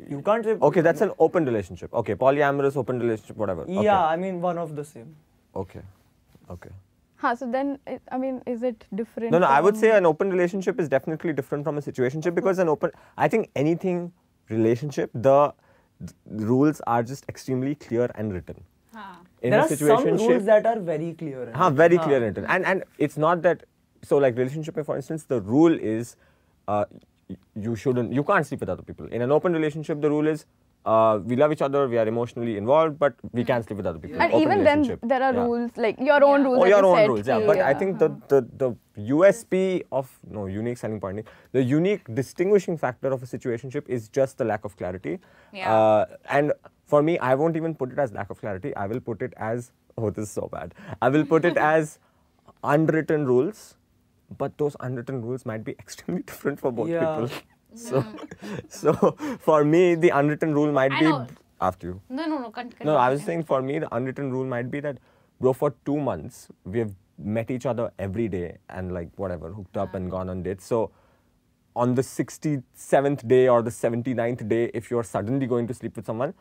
You 0.09 0.21
can't 0.23 0.43
say. 0.43 0.51
Okay, 0.51 0.81
that's 0.81 1.01
an 1.01 1.11
open 1.19 1.45
relationship. 1.45 1.93
Okay, 1.93 2.15
polyamorous, 2.15 2.75
open 2.75 2.99
relationship, 2.99 3.37
whatever. 3.37 3.61
Okay. 3.61 3.83
Yeah, 3.83 4.03
I 4.03 4.15
mean 4.15 4.41
one 4.41 4.57
of 4.57 4.75
the 4.75 4.83
same. 4.83 5.15
Okay. 5.55 5.81
Okay. 6.49 6.69
Huh, 7.17 7.35
so 7.35 7.51
then, 7.51 7.79
I 8.11 8.17
mean, 8.17 8.43
is 8.45 8.61
it 8.61 8.85
different? 8.93 9.31
No, 9.31 9.39
no, 9.39 9.47
I 9.47 9.59
would 9.59 9.75
say 9.75 9.95
an 9.97 10.05
open 10.05 10.29
relationship 10.29 10.79
is 10.79 10.87
definitely 10.87 11.33
different 11.33 11.63
from 11.63 11.77
a 11.77 11.81
situationship 11.81 12.35
because 12.35 12.59
an 12.59 12.69
open, 12.69 12.91
I 13.17 13.27
think 13.27 13.49
anything 13.55 14.13
relationship, 14.49 15.09
the, 15.15 15.51
the 15.51 15.53
rules 16.25 16.81
are 16.87 17.03
just 17.03 17.25
extremely 17.29 17.75
clear 17.75 18.09
and 18.15 18.33
written. 18.33 18.63
In 19.41 19.51
there 19.51 19.59
a 19.59 19.63
are 19.63 19.75
some 19.75 20.05
rules 20.05 20.45
that 20.45 20.65
are 20.65 20.79
very 20.79 21.13
clear. 21.13 21.51
in 21.53 21.75
very 21.75 21.97
हाँ. 21.97 22.03
clear 22.03 22.17
and 22.17 22.25
written. 22.25 22.45
And, 22.45 22.65
and 22.65 22.83
it's 22.97 23.17
not 23.17 23.41
that, 23.43 23.63
so 24.03 24.17
like 24.17 24.35
relationship, 24.35 24.83
for 24.85 24.95
instance, 24.95 25.23
the 25.23 25.41
rule 25.41 25.73
is 25.73 26.15
uh, 26.67 26.85
you 27.55 27.75
shouldn't, 27.75 28.11
you 28.13 28.23
can't 28.23 28.45
sleep 28.45 28.59
with 28.61 28.69
other 28.69 28.81
people. 28.81 29.05
In 29.07 29.21
an 29.21 29.31
open 29.31 29.53
relationship, 29.53 30.01
the 30.01 30.09
rule 30.09 30.27
is 30.27 30.45
uh, 30.93 31.19
we 31.31 31.35
love 31.35 31.51
each 31.55 31.61
other, 31.67 31.87
we 31.93 31.97
are 32.01 32.07
emotionally 32.07 32.55
involved, 32.57 32.97
but 32.97 33.13
we 33.33 33.43
can't 33.43 33.65
sleep 33.65 33.77
with 33.77 33.85
other 33.91 33.99
people. 33.99 34.21
And 34.21 34.31
Open 34.33 34.43
even 34.47 34.63
then, 34.67 34.99
there 35.13 35.21
are 35.27 35.33
Yeah. 35.33 35.43
rules, 35.45 35.71
like 35.85 35.99
your 36.09 36.23
own 36.23 36.45
rules. 36.49 36.59
Oh, 36.63 36.65
your 36.73 36.83
own 36.89 36.95
set 36.97 37.09
rules, 37.09 37.27
yeah. 37.27 37.39
to- 37.39 37.47
But 37.49 37.59
I 37.71 37.73
think 37.73 37.99
the, 38.03 38.09
the, 38.33 38.39
the 38.63 38.69
USP 39.15 39.83
of, 39.91 40.09
no, 40.37 40.45
unique 40.45 40.77
selling 40.77 41.01
point, 41.05 41.27
the 41.51 41.63
unique 41.71 42.13
distinguishing 42.21 42.77
factor 42.85 43.11
of 43.17 43.21
a 43.27 43.29
situationship 43.33 43.89
is 43.97 44.07
just 44.19 44.37
the 44.43 44.45
lack 44.45 44.63
of 44.71 44.77
clarity. 44.77 45.19
Yeah. 45.53 45.73
Uh, 45.75 46.05
and 46.29 46.53
for 46.85 47.03
me, 47.03 47.17
I 47.19 47.35
won't 47.35 47.57
even 47.57 47.75
put 47.75 47.91
it 47.91 47.99
as 47.99 48.13
lack 48.13 48.29
of 48.29 48.39
clarity. 48.39 48.75
I 48.75 48.87
will 48.87 49.01
put 49.01 49.21
it 49.21 49.33
as, 49.35 49.71
oh, 49.97 50.09
this 50.09 50.29
is 50.29 50.31
so 50.31 50.47
bad. 50.57 50.73
I 51.01 51.09
will 51.09 51.25
put 51.25 51.43
it 51.43 51.57
as 51.73 51.99
unwritten 52.63 53.25
rules, 53.25 53.75
but 54.37 54.57
those 54.57 54.75
unwritten 54.79 55.21
rules 55.21 55.45
might 55.45 55.63
be 55.65 55.71
extremely 55.79 56.23
different 56.23 56.59
for 56.61 56.71
both 56.71 56.89
Yeah. 56.89 56.99
people. 57.01 57.29
So, 57.75 58.03
so 58.69 58.93
for 59.39 59.63
me, 59.63 59.95
the 59.95 60.09
unwritten 60.09 60.53
rule 60.53 60.71
might 60.71 60.91
I 60.91 60.99
be 60.99 61.05
know. 61.05 61.27
after 61.61 61.87
you. 61.87 62.01
No, 62.09 62.25
no, 62.25 62.37
no. 62.39 62.51
Con- 62.51 62.73
No, 62.83 62.95
I 62.95 63.09
was 63.09 63.23
saying 63.23 63.43
for 63.43 63.61
me, 63.61 63.79
the 63.79 63.93
unwritten 63.95 64.31
rule 64.31 64.45
might 64.45 64.71
be 64.71 64.79
that, 64.81 64.97
bro, 65.39 65.53
for 65.53 65.73
two 65.85 65.97
months, 65.99 66.47
we 66.65 66.79
have 66.79 66.93
met 67.17 67.49
each 67.51 67.65
other 67.65 67.91
every 67.99 68.27
day 68.27 68.57
and 68.69 68.93
like 68.93 69.09
whatever, 69.15 69.51
hooked 69.51 69.77
up 69.77 69.95
and 69.95 70.09
gone 70.11 70.29
on 70.29 70.43
dates. 70.43 70.65
So 70.65 70.91
on 71.75 71.93
the 71.95 72.01
67th 72.01 73.27
day 73.27 73.47
or 73.47 73.61
the 73.61 73.69
79th 73.69 74.47
day, 74.47 74.71
if 74.73 74.89
you're 74.89 75.03
suddenly 75.03 75.45
going 75.47 75.67
to 75.67 75.73
sleep 75.73 75.95
with 75.95 76.05
someone, 76.05 76.33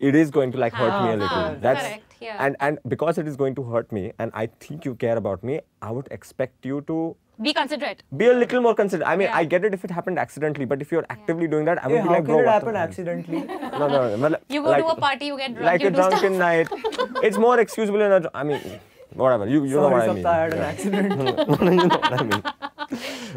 it 0.00 0.14
is 0.14 0.30
going 0.30 0.50
to 0.52 0.58
like 0.58 0.72
hurt 0.72 1.04
me 1.04 1.10
a 1.10 1.16
little. 1.16 1.28
Ah, 1.30 1.54
That's 1.60 1.80
correct, 1.86 2.14
yeah. 2.20 2.36
and 2.44 2.56
and 2.58 2.78
because 2.88 3.16
it 3.16 3.28
is 3.28 3.36
going 3.36 3.54
to 3.54 3.62
hurt 3.62 3.92
me, 3.92 4.12
and 4.18 4.32
I 4.34 4.46
think 4.46 4.84
you 4.84 4.96
care 4.96 5.16
about 5.16 5.44
me, 5.44 5.60
I 5.80 5.92
would 5.92 6.08
expect 6.10 6.66
you 6.66 6.80
to 6.88 7.16
Be 7.42 7.52
considerate. 7.52 8.02
be 8.16 8.26
a 8.28 8.32
little 8.32 8.60
more 8.60 8.74
considerate. 8.74 9.08
I 9.08 9.16
mean, 9.16 9.28
Yeah. 9.28 9.36
I 9.36 9.44
get 9.44 9.64
it 9.64 9.74
if 9.74 9.84
it 9.84 9.90
happened 9.90 10.18
accidentally, 10.18 10.64
but 10.66 10.80
if 10.80 10.92
you're 10.92 11.04
actively 11.10 11.48
doing 11.48 11.64
that, 11.64 11.82
I 11.84 11.88
would 11.88 11.96
Hey, 11.96 12.02
be 12.02 12.08
how 12.08 12.14
like, 12.14 12.24
can 12.24 12.34
bro, 12.34 12.38
it 12.40 12.46
what 12.46 12.52
happen 12.54 12.76
accidentally? 12.76 13.42
No, 13.78 13.88
no, 13.88 14.16
no. 14.28 14.36
You 14.48 14.62
go 14.62 14.76
to 14.76 14.86
a 14.86 14.96
party, 14.96 15.26
you 15.26 15.36
get 15.38 15.54
drunk, 15.54 15.66
Like 15.66 15.82
you 15.82 15.88
a 15.88 15.90
do 15.90 15.96
stuff. 15.96 16.10
drunken 16.20 16.38
night. 16.38 16.68
It's 17.24 17.36
more 17.36 17.58
excusable 17.58 18.00
in 18.00 18.12
a. 18.12 18.20
dr- 18.20 18.30
I 18.34 18.44
mean, 18.44 18.60
whatever. 19.14 19.46
You, 19.48 19.64
you 19.64 19.74
know 19.76 19.88
Sorry, 19.90 19.94
what 19.94 20.08
I 20.08 20.12
mean. 20.14 20.24
Sapta, 20.24 20.30
I 20.30 20.40
had 20.42 20.52
an 20.52 20.58
Yeah. 20.58 20.66
accident. 20.66 21.10
you 21.62 21.76
know 21.76 21.88
what 21.88 22.20
I 22.20 22.22
mean. 22.22 22.42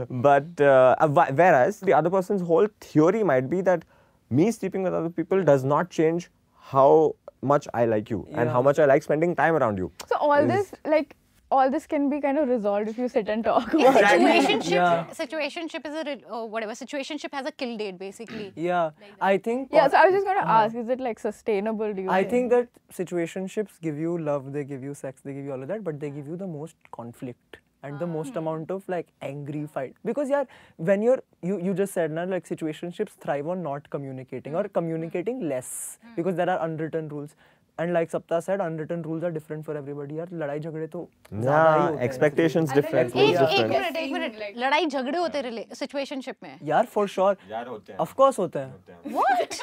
But 0.09 0.61
uh, 0.61 0.95
uh, 0.99 1.07
whereas 1.33 1.79
the 1.79 1.93
other 1.93 2.09
person's 2.09 2.41
whole 2.41 2.67
theory 2.81 3.23
might 3.23 3.49
be 3.49 3.61
that 3.61 3.83
me 4.29 4.51
sleeping 4.51 4.83
with 4.83 4.93
other 4.93 5.09
people 5.09 5.43
does 5.43 5.63
not 5.63 5.89
change 5.89 6.29
how 6.59 7.15
much 7.41 7.67
I 7.73 7.85
like 7.85 8.09
you 8.09 8.27
and 8.33 8.49
how 8.49 8.61
much 8.61 8.77
I 8.79 8.85
like 8.85 9.03
spending 9.03 9.35
time 9.35 9.55
around 9.55 9.77
you. 9.77 9.91
So 10.07 10.17
all 10.17 10.33
Is- 10.33 10.47
this, 10.47 10.73
like, 10.85 11.15
all 11.49 11.69
this 11.71 11.85
can 11.87 12.09
be 12.09 12.19
kind 12.19 12.37
of 12.37 12.49
resolved 12.49 12.89
if 12.89 12.97
you 12.97 13.07
sit 13.07 13.29
and 13.29 13.43
talk 13.43 13.73
about 13.73 13.95
it. 13.95 14.01
Exactly. 14.01 14.25
Situationship, 14.25 14.71
Yeah. 14.71 15.05
situationship 15.12 15.88
is 15.88 15.95
a 15.95 16.03
re- 16.03 16.23
uh, 16.29 16.45
whatever. 16.45 16.73
Situationship 16.73 17.33
has 17.33 17.45
a 17.45 17.51
kill 17.51 17.77
date 17.77 17.97
basically. 17.97 18.51
Yeah, 18.55 18.91
I 19.21 19.38
think. 19.38 19.69
Yeah, 19.71 19.88
so 19.88 19.97
I 19.97 20.05
was 20.05 20.13
just 20.13 20.25
going 20.25 20.38
to 20.38 20.43
uh-huh. 20.43 20.63
ask, 20.63 20.75
is 20.75 20.89
it 20.89 20.99
like 20.99 21.19
sustainable? 21.19 21.93
Do 21.93 22.01
you 22.01 22.10
I 22.10 22.23
think 22.23 22.49
that 22.49 22.67
situationships 22.91 23.79
give 23.81 23.97
you 23.97 24.17
love, 24.17 24.51
they 24.51 24.63
give 24.63 24.83
you 24.83 24.93
sex, 24.93 25.21
they 25.21 25.33
give 25.33 25.45
you 25.45 25.53
all 25.53 25.62
of 25.62 25.67
that, 25.69 25.83
but 25.83 25.99
they 25.99 26.10
give 26.10 26.27
you 26.27 26.36
the 26.36 26.47
most 26.47 26.75
conflict 26.91 27.57
and 27.83 27.99
the 27.99 28.07
most 28.07 28.31
hmm. 28.31 28.39
amount 28.39 28.71
of 28.71 28.88
like 28.89 29.07
angry 29.21 29.65
fight. 29.67 29.95
Because 30.03 30.29
yeah, 30.29 30.43
when 30.77 31.01
you're 31.01 31.23
you 31.41 31.60
you 31.62 31.73
just 31.73 31.93
said 31.93 32.12
now 32.12 32.25
like 32.25 32.47
situationships 32.47 33.12
thrive 33.25 33.47
on 33.47 33.62
not 33.63 33.89
communicating 33.89 34.55
or 34.55 34.63
hmm. 34.63 34.67
Hmm. 34.67 34.73
communicating 34.73 35.47
less 35.47 35.99
because 36.15 36.36
there 36.36 36.49
are 36.49 36.63
unwritten 36.65 37.07
rules. 37.07 37.36
And 37.79 37.93
like 37.93 38.09
Sapta 38.09 38.41
said, 38.41 38.59
unwritten 38.59 39.03
rules 39.03 39.23
are 39.23 39.29
different 39.31 39.65
for 39.65 39.77
everybody. 39.77 40.15
यार 40.15 40.29
लड़ाई 40.33 40.59
झगड़े 40.59 40.87
तो 40.87 41.07
ज़्यादा 41.33 41.73
ही 41.73 41.97
Yeah, 41.97 42.73
different. 42.73 43.15
it's 43.15 43.41
एक. 43.41 43.67
Minute 43.69 43.95
एक 43.95 44.11
minute 44.13 44.57
लड़ाई 44.57 44.85
झगड़े 44.85 45.17
होते 45.17 45.41
रिले 45.41 45.65
सिचुएशनशिप 45.79 46.35
में 46.43 46.57
यार 46.63 46.87
for 46.95 47.07
sure. 47.07 47.35
यार 47.51 47.67
होते 47.67 47.93
हैं। 47.93 47.99
Of 47.99 48.15
course 48.21 48.39
होते 48.39 48.59
हैं. 48.59 48.73
what 49.13 49.61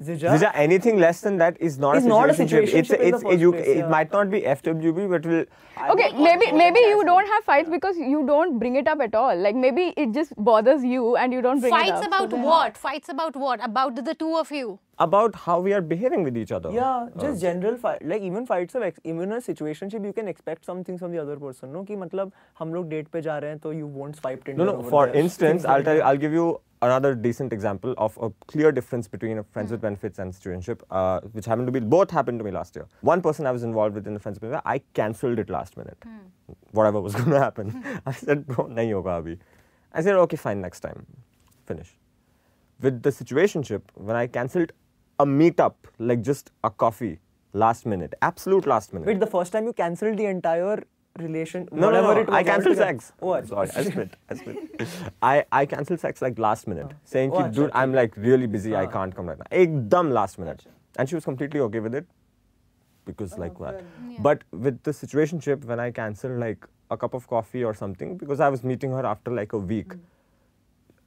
Zija, 0.00 0.30
Zija, 0.36 0.50
anything 0.54 0.98
less 0.98 1.20
than 1.20 1.36
that 1.38 1.58
is 1.60 1.78
not 1.78 1.96
Is 1.96 2.06
a 2.06 2.08
not 2.08 2.30
a 2.30 2.32
situationship. 2.32 2.74
It's, 2.74 2.88
the 2.88 3.06
it's, 3.08 3.22
first 3.22 3.38
you, 3.38 3.52
place, 3.52 3.66
it 3.66 3.88
might 3.88 4.12
not 4.12 4.30
be 4.30 4.40
FWB, 4.40 5.08
but 5.10 5.26
will. 5.26 5.44
Okay, 5.90 6.12
maybe 6.18 6.50
maybe 6.52 6.80
you 6.80 7.04
don't 7.04 7.26
have 7.34 7.44
fights 7.44 7.70
because 7.74 7.98
you 7.98 8.24
don't 8.26 8.58
bring 8.58 8.76
it 8.76 8.88
up 8.88 9.00
at 9.00 9.14
all. 9.14 9.36
Like 9.36 9.54
maybe 9.54 9.84
it 9.96 10.12
just 10.12 10.32
bothers 10.36 10.84
you 10.84 11.16
and 11.16 11.32
you 11.32 11.42
don't 11.42 11.60
bring 11.60 11.72
fights 11.72 11.90
it 11.90 11.94
up. 11.94 12.02
fights 12.02 12.06
about 12.06 12.30
So 12.30 12.36
what 12.38 12.76
fights 12.76 13.08
about 13.10 13.36
what 13.36 13.64
about 13.64 14.04
the 14.10 14.14
two 14.14 14.36
of 14.36 14.50
you 14.50 14.78
About 15.01 15.35
how 15.35 15.59
we 15.59 15.73
are 15.73 15.81
behaving 15.89 16.23
with 16.23 16.37
each 16.41 16.51
other. 16.51 16.69
Yeah, 16.71 17.07
just 17.23 17.41
general 17.41 17.75
fight. 17.77 18.03
Like 18.11 18.23
even 18.23 18.45
fights 18.51 18.73
of 18.73 18.81
ex- 18.81 18.99
even 19.03 19.31
a 19.31 19.35
situationship, 19.47 20.03
you 20.03 20.13
can 20.13 20.27
expect 20.27 20.65
some 20.65 20.83
things 20.83 20.99
from 20.99 21.11
the 21.11 21.19
other 21.23 21.35
person. 21.43 21.71
No, 21.71 21.83
कि 21.89 21.95
मतलब 22.03 22.31
हम 22.59 22.73
लोग 22.73 22.89
date 22.93 23.11
पे 23.11 23.21
जा 23.21 23.37
रहे 23.37 23.51
हैं 23.51 23.59
तो 23.65 23.73
you 23.79 23.89
won't 23.97 24.15
swipe 24.21 24.43
Tinder. 24.47 24.65
No, 24.65 24.71
no. 24.71 24.77
over 24.79 24.89
For 24.89 25.05
there. 25.05 25.15
instance, 25.23 25.51
Things 25.61 25.65
I'll 25.65 25.75
like 25.75 25.85
tell 25.85 25.93
you, 25.93 26.01
that. 26.01 26.07
I'll 26.07 26.17
give 26.23 26.33
you 26.33 26.47
another 26.87 27.13
decent 27.27 27.53
example 27.53 27.93
of 27.97 28.17
a 28.21 28.31
clear 28.53 28.71
difference 28.71 29.07
between 29.07 29.37
a 29.39 29.43
friends 29.43 29.71
with 29.75 29.81
benefits 29.81 30.19
and 30.25 30.33
situationship, 30.39 30.81
uh, 30.89 31.19
which 31.37 31.45
happened 31.45 31.67
to 31.67 31.75
be 31.77 31.79
both 31.93 32.09
happened 32.17 32.39
to 32.39 32.47
me 32.49 32.51
last 32.57 32.75
year. 32.75 32.87
One 33.01 33.21
person 33.21 33.45
I 33.45 33.53
was 33.59 33.63
involved 33.69 33.95
with 33.95 34.07
in 34.07 34.13
the 34.19 34.19
friends 34.19 34.41
with 34.41 34.49
benefits, 34.49 34.67
I 34.73 34.81
cancelled 35.01 35.37
it 35.45 35.49
last 35.49 35.77
minute. 35.77 36.09
Whatever 36.71 37.01
was 37.01 37.15
going 37.15 37.29
to 37.31 37.39
happen, 37.39 37.83
I 38.05 38.11
said, 38.11 38.45
bro, 38.47 38.65
nahi 38.65 38.91
hoga 38.97 39.15
abhi. 39.21 39.37
I 39.93 40.01
said, 40.01 40.15
okay, 40.25 40.37
fine, 40.37 40.61
next 40.61 40.79
time, 40.81 41.05
finish. 41.65 41.95
With 42.79 43.01
the 43.03 43.09
situationship, 43.09 43.81
when 43.95 44.15
I 44.15 44.27
cancelled 44.27 44.71
a 45.22 45.26
meetup, 45.26 45.74
like 45.98 46.22
just 46.22 46.50
a 46.64 46.70
coffee, 46.70 47.18
last 47.52 47.86
minute, 47.86 48.14
absolute 48.22 48.66
last 48.66 48.92
minute. 48.92 49.06
Wait, 49.06 49.20
the 49.20 49.32
first 49.34 49.52
time 49.52 49.66
you 49.66 49.72
cancelled 49.72 50.18
the 50.18 50.26
entire 50.26 50.82
relation, 51.18 51.68
no, 51.70 51.86
whatever 51.86 52.08
no, 52.08 52.14
no. 52.14 52.20
it 52.20 52.26
was. 52.26 52.36
I 52.36 52.42
cancelled 52.42 52.76
sex. 52.76 53.12
What? 53.20 53.46
Sorry, 53.46 53.70
I 53.76 53.84
spit. 53.84 54.16
I 54.28 54.34
spit. 54.34 54.56
I, 55.22 55.44
I 55.52 55.66
cancelled 55.66 56.00
sex 56.00 56.22
like 56.22 56.38
last 56.38 56.66
minute, 56.66 56.88
oh. 56.90 56.96
saying, 57.04 57.30
dude. 57.52 57.70
I'm 57.72 57.92
like 57.92 58.16
really 58.16 58.46
busy. 58.46 58.74
I 58.74 58.86
ah. 58.86 58.90
can't 58.96 59.14
come 59.14 59.26
right 59.26 59.38
now. 59.38 59.56
Ekdam 59.56 60.12
last 60.12 60.38
minute. 60.38 60.64
And 60.98 61.08
she 61.08 61.14
was 61.14 61.24
completely 61.24 61.60
okay 61.60 61.80
with 61.80 61.94
it 61.94 62.06
because, 63.06 63.38
like, 63.38 63.52
oh, 63.56 63.64
what? 63.64 63.84
Yeah. 64.08 64.18
But 64.20 64.42
with 64.50 64.82
the 64.82 64.90
situationship, 64.90 65.64
when 65.64 65.80
I 65.80 65.90
cancelled 65.90 66.38
like 66.38 66.66
a 66.90 66.96
cup 66.96 67.14
of 67.14 67.28
coffee 67.28 67.62
or 67.64 67.74
something, 67.74 68.18
because 68.18 68.40
I 68.40 68.48
was 68.48 68.64
meeting 68.64 68.90
her 68.90 69.06
after 69.06 69.30
like 69.30 69.52
a 69.52 69.58
week. 69.58 69.88
Mm. 69.88 70.00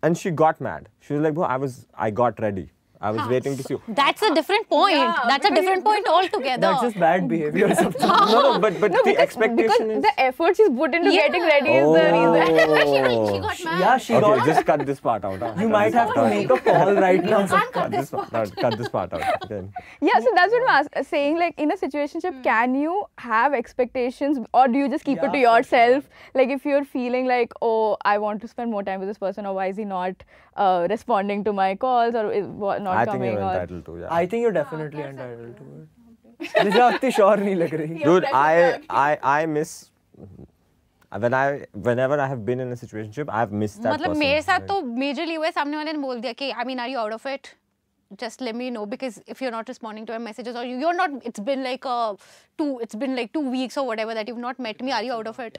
And 0.03 0.17
she 0.17 0.29
got 0.29 0.61
mad. 0.61 0.89
She 0.99 1.13
was 1.13 1.21
like, 1.21 1.35
well, 1.35 1.47
I 1.47 1.57
was, 1.57 1.87
I 1.95 2.11
got 2.11 2.39
ready. 2.39 2.71
I 3.01 3.11
was 3.11 3.27
waiting 3.27 3.55
to 3.57 3.63
see 3.63 3.73
you. 3.75 3.81
that's 3.87 4.21
a 4.21 4.33
different 4.33 4.67
point 4.69 4.95
Yeah, 4.95 5.19
that's 5.27 5.45
a 5.45 5.53
different 5.53 5.83
point 5.83 6.07
altogether 6.07 6.61
That's 6.61 6.81
just 6.81 6.99
bad 6.99 7.27
behavior. 7.27 7.67
or 7.67 7.69
no, 7.99 8.41
no, 8.41 8.59
but, 8.59 8.79
but 8.79 8.91
No, 8.91 8.97
the 9.03 9.11
because, 9.11 9.17
expectation 9.17 9.87
because 9.87 9.97
is. 9.97 10.01
the 10.03 10.19
effort 10.19 10.57
she's 10.57 10.69
put 10.69 10.93
into 10.95 11.11
getting 11.11 11.41
Yeah. 11.41 11.47
ready 11.47 11.71
is 11.71 11.87
the 11.97 12.05
reason. 12.15 12.45
she, 12.55 12.63
got, 12.65 12.85
she 12.87 13.03
Oh. 13.05 13.39
got 13.41 13.63
mad 13.65 13.79
yeah, 13.79 13.97
she 13.97 14.13
Okay, 14.15 14.35
got. 14.37 14.45
just 14.45 14.65
cut 14.65 14.85
this 14.85 14.99
part 14.99 15.25
out. 15.25 15.39
huh? 15.39 15.53
You 15.59 15.69
might 15.69 15.93
have 15.93 16.13
to 16.13 16.23
make 16.29 16.49
a 16.49 16.57
call 16.57 16.93
right 16.93 17.23
now. 17.23 17.45
can't 17.47 17.51
cut 17.51 17.73
cut 17.73 17.91
this 17.91 17.99
this 18.01 18.09
part 18.11 18.33
out. 18.33 18.55
Cut 18.55 18.77
this 18.77 18.89
part 18.89 19.13
out. 19.13 19.43
Okay. 19.43 19.61
Yeah, 20.01 20.19
so 20.19 20.29
that's 20.35 20.51
what 20.53 20.69
I'm 20.69 20.85
ask- 20.85 21.09
saying. 21.09 21.37
Like 21.37 21.55
in 21.57 21.71
a 21.71 21.77
situationship, 21.77 22.43
can 22.43 22.75
you 22.75 23.05
have 23.17 23.53
expectations, 23.53 24.39
or 24.53 24.67
do 24.67 24.77
you 24.77 24.89
just 24.89 25.03
keep 25.03 25.17
it 25.23 25.31
to 25.31 25.37
Yeah, 25.37 25.51
for 25.51 25.57
yourself? 25.57 26.09
Like 26.33 26.49
if 26.49 26.65
you're 26.65 26.85
feeling 26.85 27.25
like, 27.27 27.51
oh, 27.61 27.97
I 28.03 28.17
want 28.19 28.41
to 28.41 28.47
spend 28.47 28.71
more 28.71 28.83
time 28.83 28.99
with 28.99 29.09
this 29.09 29.17
person, 29.17 29.45
or 29.45 29.53
why 29.53 29.67
is 29.67 29.77
he 29.77 29.85
not 29.85 30.23
uh, 30.55 30.87
responding 30.89 31.43
to 31.43 31.53
my 31.53 31.75
calls, 31.75 32.15
or 32.15 32.31
is 32.84 32.84
what 32.84 32.84
not 32.86 32.96
I 32.96 33.04
think 33.04 33.14
coming? 33.14 33.32
you're 33.32 33.42
or 33.42 33.52
entitled 33.54 33.84
to. 33.86 33.96
Yeah. 34.00 34.14
I 34.18 34.26
think 34.26 34.42
you're 34.46 34.56
definitely 34.58 35.02
entitled 35.02 35.56
to 35.60 35.68
it. 35.80 36.52
Zija 36.56 36.90
इतनी 36.94 37.12
sure 37.18 37.36
नहीं 37.36 37.54
लग 37.56 37.74
रही. 37.82 38.02
Dude, 38.04 38.24
I, 38.24 38.80
I, 39.04 39.18
I 39.22 39.46
miss. 39.46 39.72
When 41.22 41.34
I, 41.34 41.66
whenever 41.86 42.18
I 42.24 42.26
have 42.32 42.44
been 42.48 42.60
in 42.60 42.72
a 42.72 42.76
situationship, 42.76 43.30
I've 43.38 43.52
missed 43.62 43.82
that 43.82 43.92
मतलब 43.94 44.12
person. 44.12 44.20
मेरे 44.20 44.42
साथ 44.42 44.60
Like, 44.60 44.68
तो 44.68 44.82
majorly 45.06 45.34
हुआ 45.34 45.46
है 45.46 45.52
सामने 45.52 45.76
वाले 45.76 45.92
ने 45.92 45.98
बोल 45.98 46.20
दिया 46.20 46.32
कि 46.42 46.50
I 46.50 46.64
mean 46.64 46.80
are 46.80 46.88
you 46.90 46.98
out 46.98 47.12
of 47.12 47.26
it 47.26 47.48
just 48.20 48.40
let 48.46 48.56
me 48.58 48.68
know 48.74 48.84
because 48.92 49.16
if 49.32 49.40
you're 49.42 49.52
not 49.54 49.68
responding 49.70 50.06
to 50.06 50.12
my 50.12 50.18
messages 50.22 50.56
or 50.60 50.62
you, 50.68 50.78
you're 50.84 50.94
not 51.00 51.12
it's 51.30 51.42
been 51.48 51.60
like 51.66 51.84
uh 51.86 52.14
two 52.62 52.66
it's 52.86 52.96
been 53.02 53.12
like 53.18 53.28
two 53.36 53.42
weeks 53.50 53.76
or 53.82 53.84
whatever 53.90 54.16
that 54.18 54.30
you've 54.30 54.40
not 54.44 54.62
met 54.66 54.80
me 54.88 54.94
are 54.96 55.02
you 55.08 55.12
out 55.18 55.28
of 55.32 55.38
it 55.44 55.58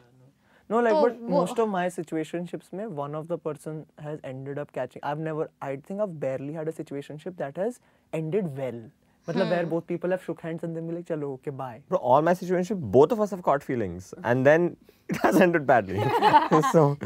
No, 0.68 0.80
like, 0.80 0.94
but 0.94 1.20
most 1.20 1.58
of 1.60 1.68
my 1.68 1.86
situationships, 1.86 2.70
में 2.74 2.88
one 2.90 3.14
of 3.14 3.28
the 3.28 3.38
person 3.38 3.86
has 3.98 4.18
ended 4.24 4.58
up 4.58 4.72
catching. 4.72 5.00
I've 5.02 5.18
never, 5.18 5.48
I 5.62 5.76
think 5.76 6.00
I've 6.00 6.18
barely 6.18 6.52
had 6.52 6.66
a 6.68 6.72
situationship 6.72 7.36
that 7.36 7.56
has 7.56 7.80
ended 8.12 8.56
well. 8.56 8.80
Matlab 9.28 9.44
hmm. 9.44 9.50
where 9.50 9.66
both 9.66 9.86
people 9.86 10.10
have 10.10 10.24
shook 10.24 10.40
hands 10.40 10.62
and 10.64 10.76
then 10.76 10.86
be 10.88 10.94
like, 10.94 11.06
chalo, 11.06 11.34
okay, 11.34 11.50
bye. 11.50 11.80
Bro, 11.88 11.98
all 11.98 12.22
my 12.22 12.32
situationship, 12.32 12.80
both 12.80 13.12
of 13.12 13.20
us 13.20 13.30
have 13.30 13.42
caught 13.42 13.62
feelings, 13.62 14.12
and 14.24 14.46
then 14.46 14.76
it 15.08 15.16
has 15.22 15.40
ended 15.40 15.66
badly. 15.66 16.00
so 16.72 16.98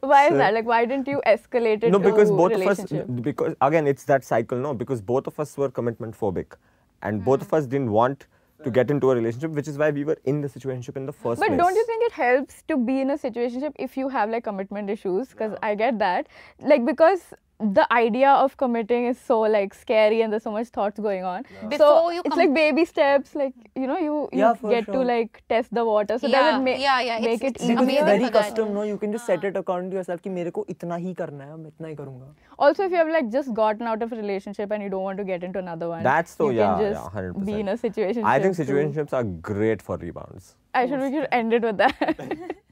Why 0.00 0.24
is 0.24 0.30
So- 0.30 0.36
that? 0.38 0.54
Like, 0.54 0.66
why 0.66 0.84
didn't 0.84 1.08
you 1.08 1.22
escalate 1.26 1.84
it 1.84 1.90
no, 1.90 1.98
because 1.98 2.30
both 2.30 2.52
of 2.52 2.66
us, 2.66 2.84
because 3.22 3.54
again, 3.60 3.86
it's 3.86 4.04
that 4.04 4.24
cycle. 4.24 4.58
No, 4.58 4.74
because 4.74 5.02
both 5.02 5.26
of 5.26 5.38
us 5.38 5.56
were 5.56 5.70
commitment 5.70 6.18
phobic, 6.18 6.56
and 7.02 7.24
both 7.24 7.40
hmm. 7.40 7.46
of 7.46 7.54
us 7.54 7.66
didn't 7.66 7.90
want 7.90 8.26
to 8.64 8.70
get 8.70 8.90
into 8.90 9.10
a 9.10 9.14
relationship, 9.14 9.50
which 9.52 9.68
is 9.68 9.78
why 9.78 9.90
we 9.90 10.04
were 10.04 10.18
in 10.24 10.40
the 10.40 10.48
situationship 10.48 10.96
in 10.96 11.06
the 11.06 11.12
first 11.12 11.40
But 11.40 11.48
place. 11.48 11.58
But 11.58 11.64
don't 11.64 11.74
you 11.74 11.84
think 11.86 12.04
it 12.04 12.12
helps 12.12 12.62
to 12.68 12.76
be 12.76 13.00
in 13.00 13.10
a 13.10 13.18
situationship 13.18 13.72
if 13.78 13.96
you 13.96 14.08
have 14.08 14.30
like 14.30 14.44
commitment 14.44 14.90
issues? 14.90 15.28
Because 15.28 15.56
I 15.62 15.74
get 15.74 15.98
that. 15.98 16.28
Like 16.60 16.84
because 16.84 17.34
the 17.61 17.83
idea 17.91 18.29
of 18.29 18.55
committing 18.55 19.05
is 19.07 19.17
so 19.19 19.35
like 19.53 19.73
scary 19.73 20.21
and 20.21 20.31
there's 20.31 20.43
so 20.43 20.51
much 20.51 20.67
thoughts 20.67 20.99
going 20.99 21.23
on. 21.23 21.43
So 21.61 21.69
Before 21.69 22.13
you 22.13 22.19
it's 22.23 22.29
com- 22.29 22.37
like 22.37 22.53
baby 22.53 22.85
steps. 22.85 23.33
Like 23.33 23.55
you 23.75 23.87
know 23.87 23.97
you, 23.97 24.29
you 24.31 24.41
Yeah, 24.41 24.53
for 24.53 24.69
get 24.69 24.85
to 24.85 24.91
sure. 24.97 25.05
like 25.05 25.41
test 25.49 25.73
the 25.73 25.83
water. 25.83 26.19
So 26.19 26.27
Yeah, 26.27 26.43
that 26.43 26.57
would 26.59 26.65
ma- 26.65 26.77
yeah, 26.83 26.99
yeah, 27.07 27.17
make 27.19 27.41
it's- 27.41 27.41
it 27.41 27.55
it's 27.55 27.63
easier. 27.63 27.77
Because 27.77 27.87
it's 27.93 28.01
amazing 28.01 28.05
very 28.11 28.23
for 28.25 28.29
that. 28.35 28.43
custom, 28.43 28.73
no? 28.75 28.83
You 28.83 28.99
can 28.99 29.11
just 29.11 29.25
set 29.31 29.43
it 29.43 29.57
according 29.63 29.89
to 29.89 29.97
yourself 29.99 30.21
कि 30.27 30.29
मेरे 30.35 30.51
को 30.59 30.65
इतना 30.75 30.95
ही 31.07 31.13
करना 31.23 31.43
है, 31.45 31.57
मैं 31.63 31.67
इतना 31.73 31.87
ही 31.87 31.95
करूँगा. 31.95 32.29
Also, 32.59 32.83
if 32.89 32.91
you 32.91 33.01
have 33.03 33.11
like 33.17 33.31
just 33.37 33.51
gotten 33.61 33.91
out 33.93 34.05
of 34.07 34.13
a 34.13 34.21
relationship 34.21 34.77
and 34.77 34.87
you 34.87 34.91
don't 34.95 35.07
want 35.09 35.17
to 35.23 35.27
get 35.31 35.43
into 35.49 35.63
another 35.65 35.89
one, 35.95 36.03
That's 36.11 36.37
so- 36.37 36.51
you 36.51 36.59
yeah, 36.59 36.75
can 36.75 36.85
yeah, 36.85 36.93
just 36.93 37.11
100%. 37.15 37.45
be 37.51 37.59
in 37.65 37.73
a 37.75 37.77
situation. 37.87 38.29
I 38.35 38.39
think 38.45 38.61
situationships 38.61 39.17
are 39.21 39.23
great 39.51 39.81
for 39.89 39.97
rebounds. 40.05 40.53
I 40.75 40.85
should 40.87 40.99
we 41.07 41.11
should 41.17 41.27
end 41.41 41.59
it 41.61 41.63
with 41.71 41.77
that. 41.85 42.17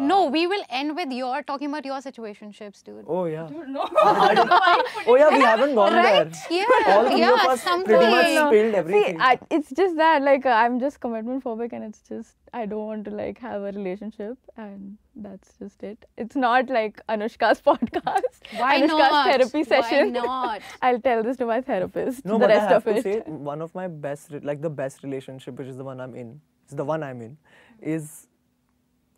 no, 0.00 0.26
we 0.26 0.46
will 0.46 0.62
end 0.70 0.94
with 0.96 1.10
your 1.10 1.42
talking 1.42 1.68
about 1.68 1.84
your 1.84 1.96
situationships, 2.00 2.82
dude. 2.82 3.04
Oh 3.06 3.24
yeah. 3.26 3.46
dude. 3.46 3.66
oh 3.76 5.16
yeah, 5.18 5.28
we 5.30 5.40
haven't 5.42 5.74
gone 5.74 5.92
Right? 5.94 6.32
there. 6.32 6.58
Yeah, 6.58 6.94
All 6.96 7.06
three 7.10 7.20
yeah, 7.20 7.32
of 7.34 7.40
us 7.40 7.62
something. 7.62 7.96
pretty 7.96 8.10
much 8.10 8.26
No. 8.34 8.50
spilled 8.50 8.88
See. 8.88 9.16
I, 9.18 9.38
it's 9.50 9.70
just 9.70 9.96
that 9.96 10.22
like 10.22 10.46
uh, 10.46 10.50
I'm 10.50 10.78
just 10.80 11.00
commitment 11.00 11.44
phobic 11.44 11.72
and 11.72 11.84
it's 11.84 12.00
just 12.08 12.36
I 12.52 12.66
don't 12.66 12.86
want 12.86 13.04
to 13.06 13.10
like 13.10 13.38
have 13.38 13.62
a 13.62 13.72
relationship 13.72 14.38
and 14.56 14.96
that's 15.14 15.54
just 15.58 15.82
it. 15.82 16.04
It's 16.16 16.36
not 16.36 16.68
like 16.68 17.00
Anushka's 17.08 17.60
podcast. 17.70 18.40
Why 18.56 18.80
Anushka's 18.80 18.88
not? 18.88 19.30
therapy 19.30 19.58
Why 19.58 19.80
session. 19.80 20.12
not? 20.12 20.60
I'll 20.82 21.00
tell 21.00 21.22
this 21.22 21.36
to 21.38 21.46
my 21.46 21.60
therapist. 21.60 22.24
No, 22.24 22.34
the 22.34 22.38
but 22.46 22.50
I 22.50 22.58
have 22.60 22.72
of 22.72 22.84
to 22.84 22.96
it. 22.98 23.02
say, 23.02 23.20
one 23.26 23.60
of 23.62 23.74
my 23.74 23.88
best, 23.88 24.30
re- 24.30 24.40
like 24.40 24.60
the 24.62 24.70
best 24.70 25.02
relationship, 25.02 25.58
which 25.58 25.68
is 25.68 25.76
the 25.76 25.84
one 25.84 26.00
I'm 26.00 26.14
in, 26.14 26.40
is 26.68 26.76
the 26.76 26.84
one 26.84 27.02
I'm 27.02 27.20
in, 27.22 27.36
is 27.80 28.26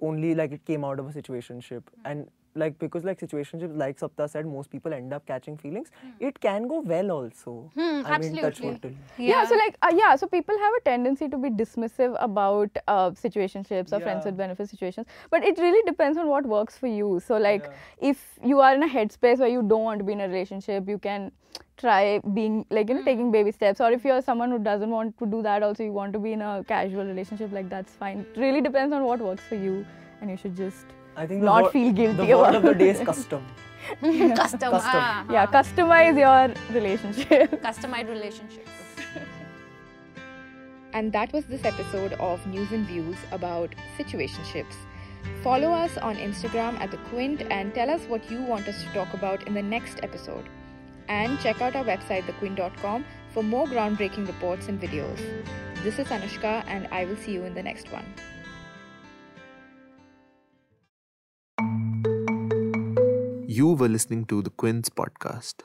only 0.01 0.35
like 0.35 0.53
it 0.53 0.65
came 0.65 0.85
out 0.85 0.99
of 0.99 1.09
a 1.09 1.23
situationship, 1.23 1.83
hmm. 1.83 2.07
and 2.07 2.29
like 2.59 2.79
because 2.79 3.05
like 3.05 3.21
situationships, 3.21 3.77
like 3.77 3.99
Sapta 3.99 4.29
said, 4.29 4.47
most 4.47 4.71
people 4.71 4.93
end 4.93 5.13
up 5.13 5.27
catching 5.27 5.57
feelings. 5.57 5.91
It 6.21 6.41
can 6.41 6.69
go 6.69 6.81
well 6.81 7.11
also. 7.11 7.71
Hmm, 7.75 8.03
I 8.05 8.19
mean, 8.19 8.37
touch 8.37 8.45
absolutely. 8.45 8.69
wood 8.69 8.83
till- 8.83 9.27
yeah. 9.27 9.45
so 9.47 9.57
like 9.57 9.77
uh, 9.83 9.93
yeah 9.95 10.17
so 10.17 10.27
people 10.27 10.59
have 10.59 10.75
a 10.79 10.81
tendency 10.89 11.29
to 11.29 11.39
be 11.39 11.51
dismissive 11.51 12.17
about 12.21 12.71
uh, 12.87 13.11
situationships 13.11 13.93
or 13.93 14.01
friends 14.01 14.25
with 14.25 14.37
benefit 14.37 14.69
situations 14.69 15.07
but 15.31 15.45
it 15.45 15.59
really 15.59 15.83
depends 15.87 16.19
on 16.19 16.29
what 16.29 16.47
works 16.47 16.77
for 16.77 16.87
you. 16.87 17.21
So 17.25 17.37
like 17.37 17.71
if 17.99 18.39
you 18.45 18.61
are 18.61 18.75
in 18.75 18.83
a 18.83 18.89
headspace 18.89 19.39
where 19.39 19.49
you 19.49 19.63
don't 19.63 19.85
want 19.85 19.99
to 19.99 20.05
be 20.05 20.13
in 20.13 20.21
a 20.21 20.29
relationship 20.29 20.89
you 20.89 20.99
can 20.99 21.31
try 21.77 22.21
being 22.35 22.67
like 22.71 22.89
you 22.89 22.95
know 22.95 23.05
taking 23.05 23.31
baby 23.31 23.53
steps 23.53 23.81
or 23.81 23.91
if 23.93 24.05
you're 24.05 24.21
someone 24.21 24.51
who 24.51 24.59
doesn't 24.59 24.91
want 24.91 25.17
to 25.19 25.27
do 25.27 25.43
that 25.43 25.63
also 25.63 25.85
you 25.85 25.93
want 25.93 26.13
to 26.13 26.19
be 26.19 26.33
in 26.33 26.43
a 26.43 26.65
casual 26.67 27.05
relationship 27.05 27.53
like 27.53 27.69
that's 27.69 27.93
fine. 27.93 28.27
It 28.35 28.41
really 28.41 28.61
depends 28.61 28.93
on 28.93 29.05
what 29.05 29.21
works 29.21 29.45
for 29.49 29.55
you 29.55 29.87
and 30.21 30.31
you 30.31 30.37
should 30.37 30.57
just 30.57 30.87
I 31.19 31.27
think 31.27 31.41
the 31.41 31.47
not 31.47 31.63
word- 31.65 31.73
feel 31.77 31.93
guilty 31.93 32.27
The 32.27 32.37
word 32.39 32.55
about 32.55 32.55
of 32.57 32.63
the 32.63 32.75
day 32.83 32.91
it. 32.91 32.97
is 32.97 33.07
custom. 33.13 33.45
Custom. 34.01 34.71
Custom. 34.71 34.71
ah, 35.03 35.25
yeah 35.35 35.47
ah. 35.49 35.53
customize 35.57 36.19
your 36.25 36.41
relationship 36.79 37.51
Customized 37.69 38.11
relationships. 38.17 38.71
And 40.93 41.13
that 41.13 41.33
was 41.33 41.45
this 41.47 41.65
episode 41.65 42.13
of 42.15 42.45
News 42.47 42.73
and 42.73 42.87
Views 42.87 43.17
about 43.33 43.75
situationships. 43.99 44.77
Follow 45.43 45.71
us 45.73 45.97
on 45.99 46.17
Instagram 46.17 46.79
at 46.81 46.91
The 46.91 46.97
Quint 47.11 47.43
and 47.51 47.75
tell 47.75 47.91
us 47.91 48.03
what 48.13 48.31
you 48.31 48.43
want 48.43 48.69
us 48.69 48.83
to 48.83 48.89
talk 48.93 49.13
about 49.15 49.47
in 49.47 49.55
the 49.55 49.63
next 49.63 50.01
episode. 50.03 50.49
And 51.09 51.39
check 51.41 51.61
out 51.63 51.77
our 51.77 51.85
website, 51.85 52.25
thequint.com, 52.25 53.05
for 53.33 53.43
more 53.43 53.67
groundbreaking 53.67 54.27
reports 54.27 54.69
and 54.69 54.81
videos. 54.81 55.19
This 55.83 55.99
is 55.99 56.09
Anushka, 56.09 56.65
and 56.67 56.89
I 56.91 57.05
will 57.05 57.17
see 57.17 57.33
you 57.33 57.45
in 57.45 57.55
the 57.55 57.63
next 57.63 57.91
one. 57.93 58.05
You 63.59 63.73
were 63.73 63.89
listening 63.89 64.25
to 64.27 64.41
the 64.41 64.51
Quint 64.51 64.89
podcast. 64.95 65.65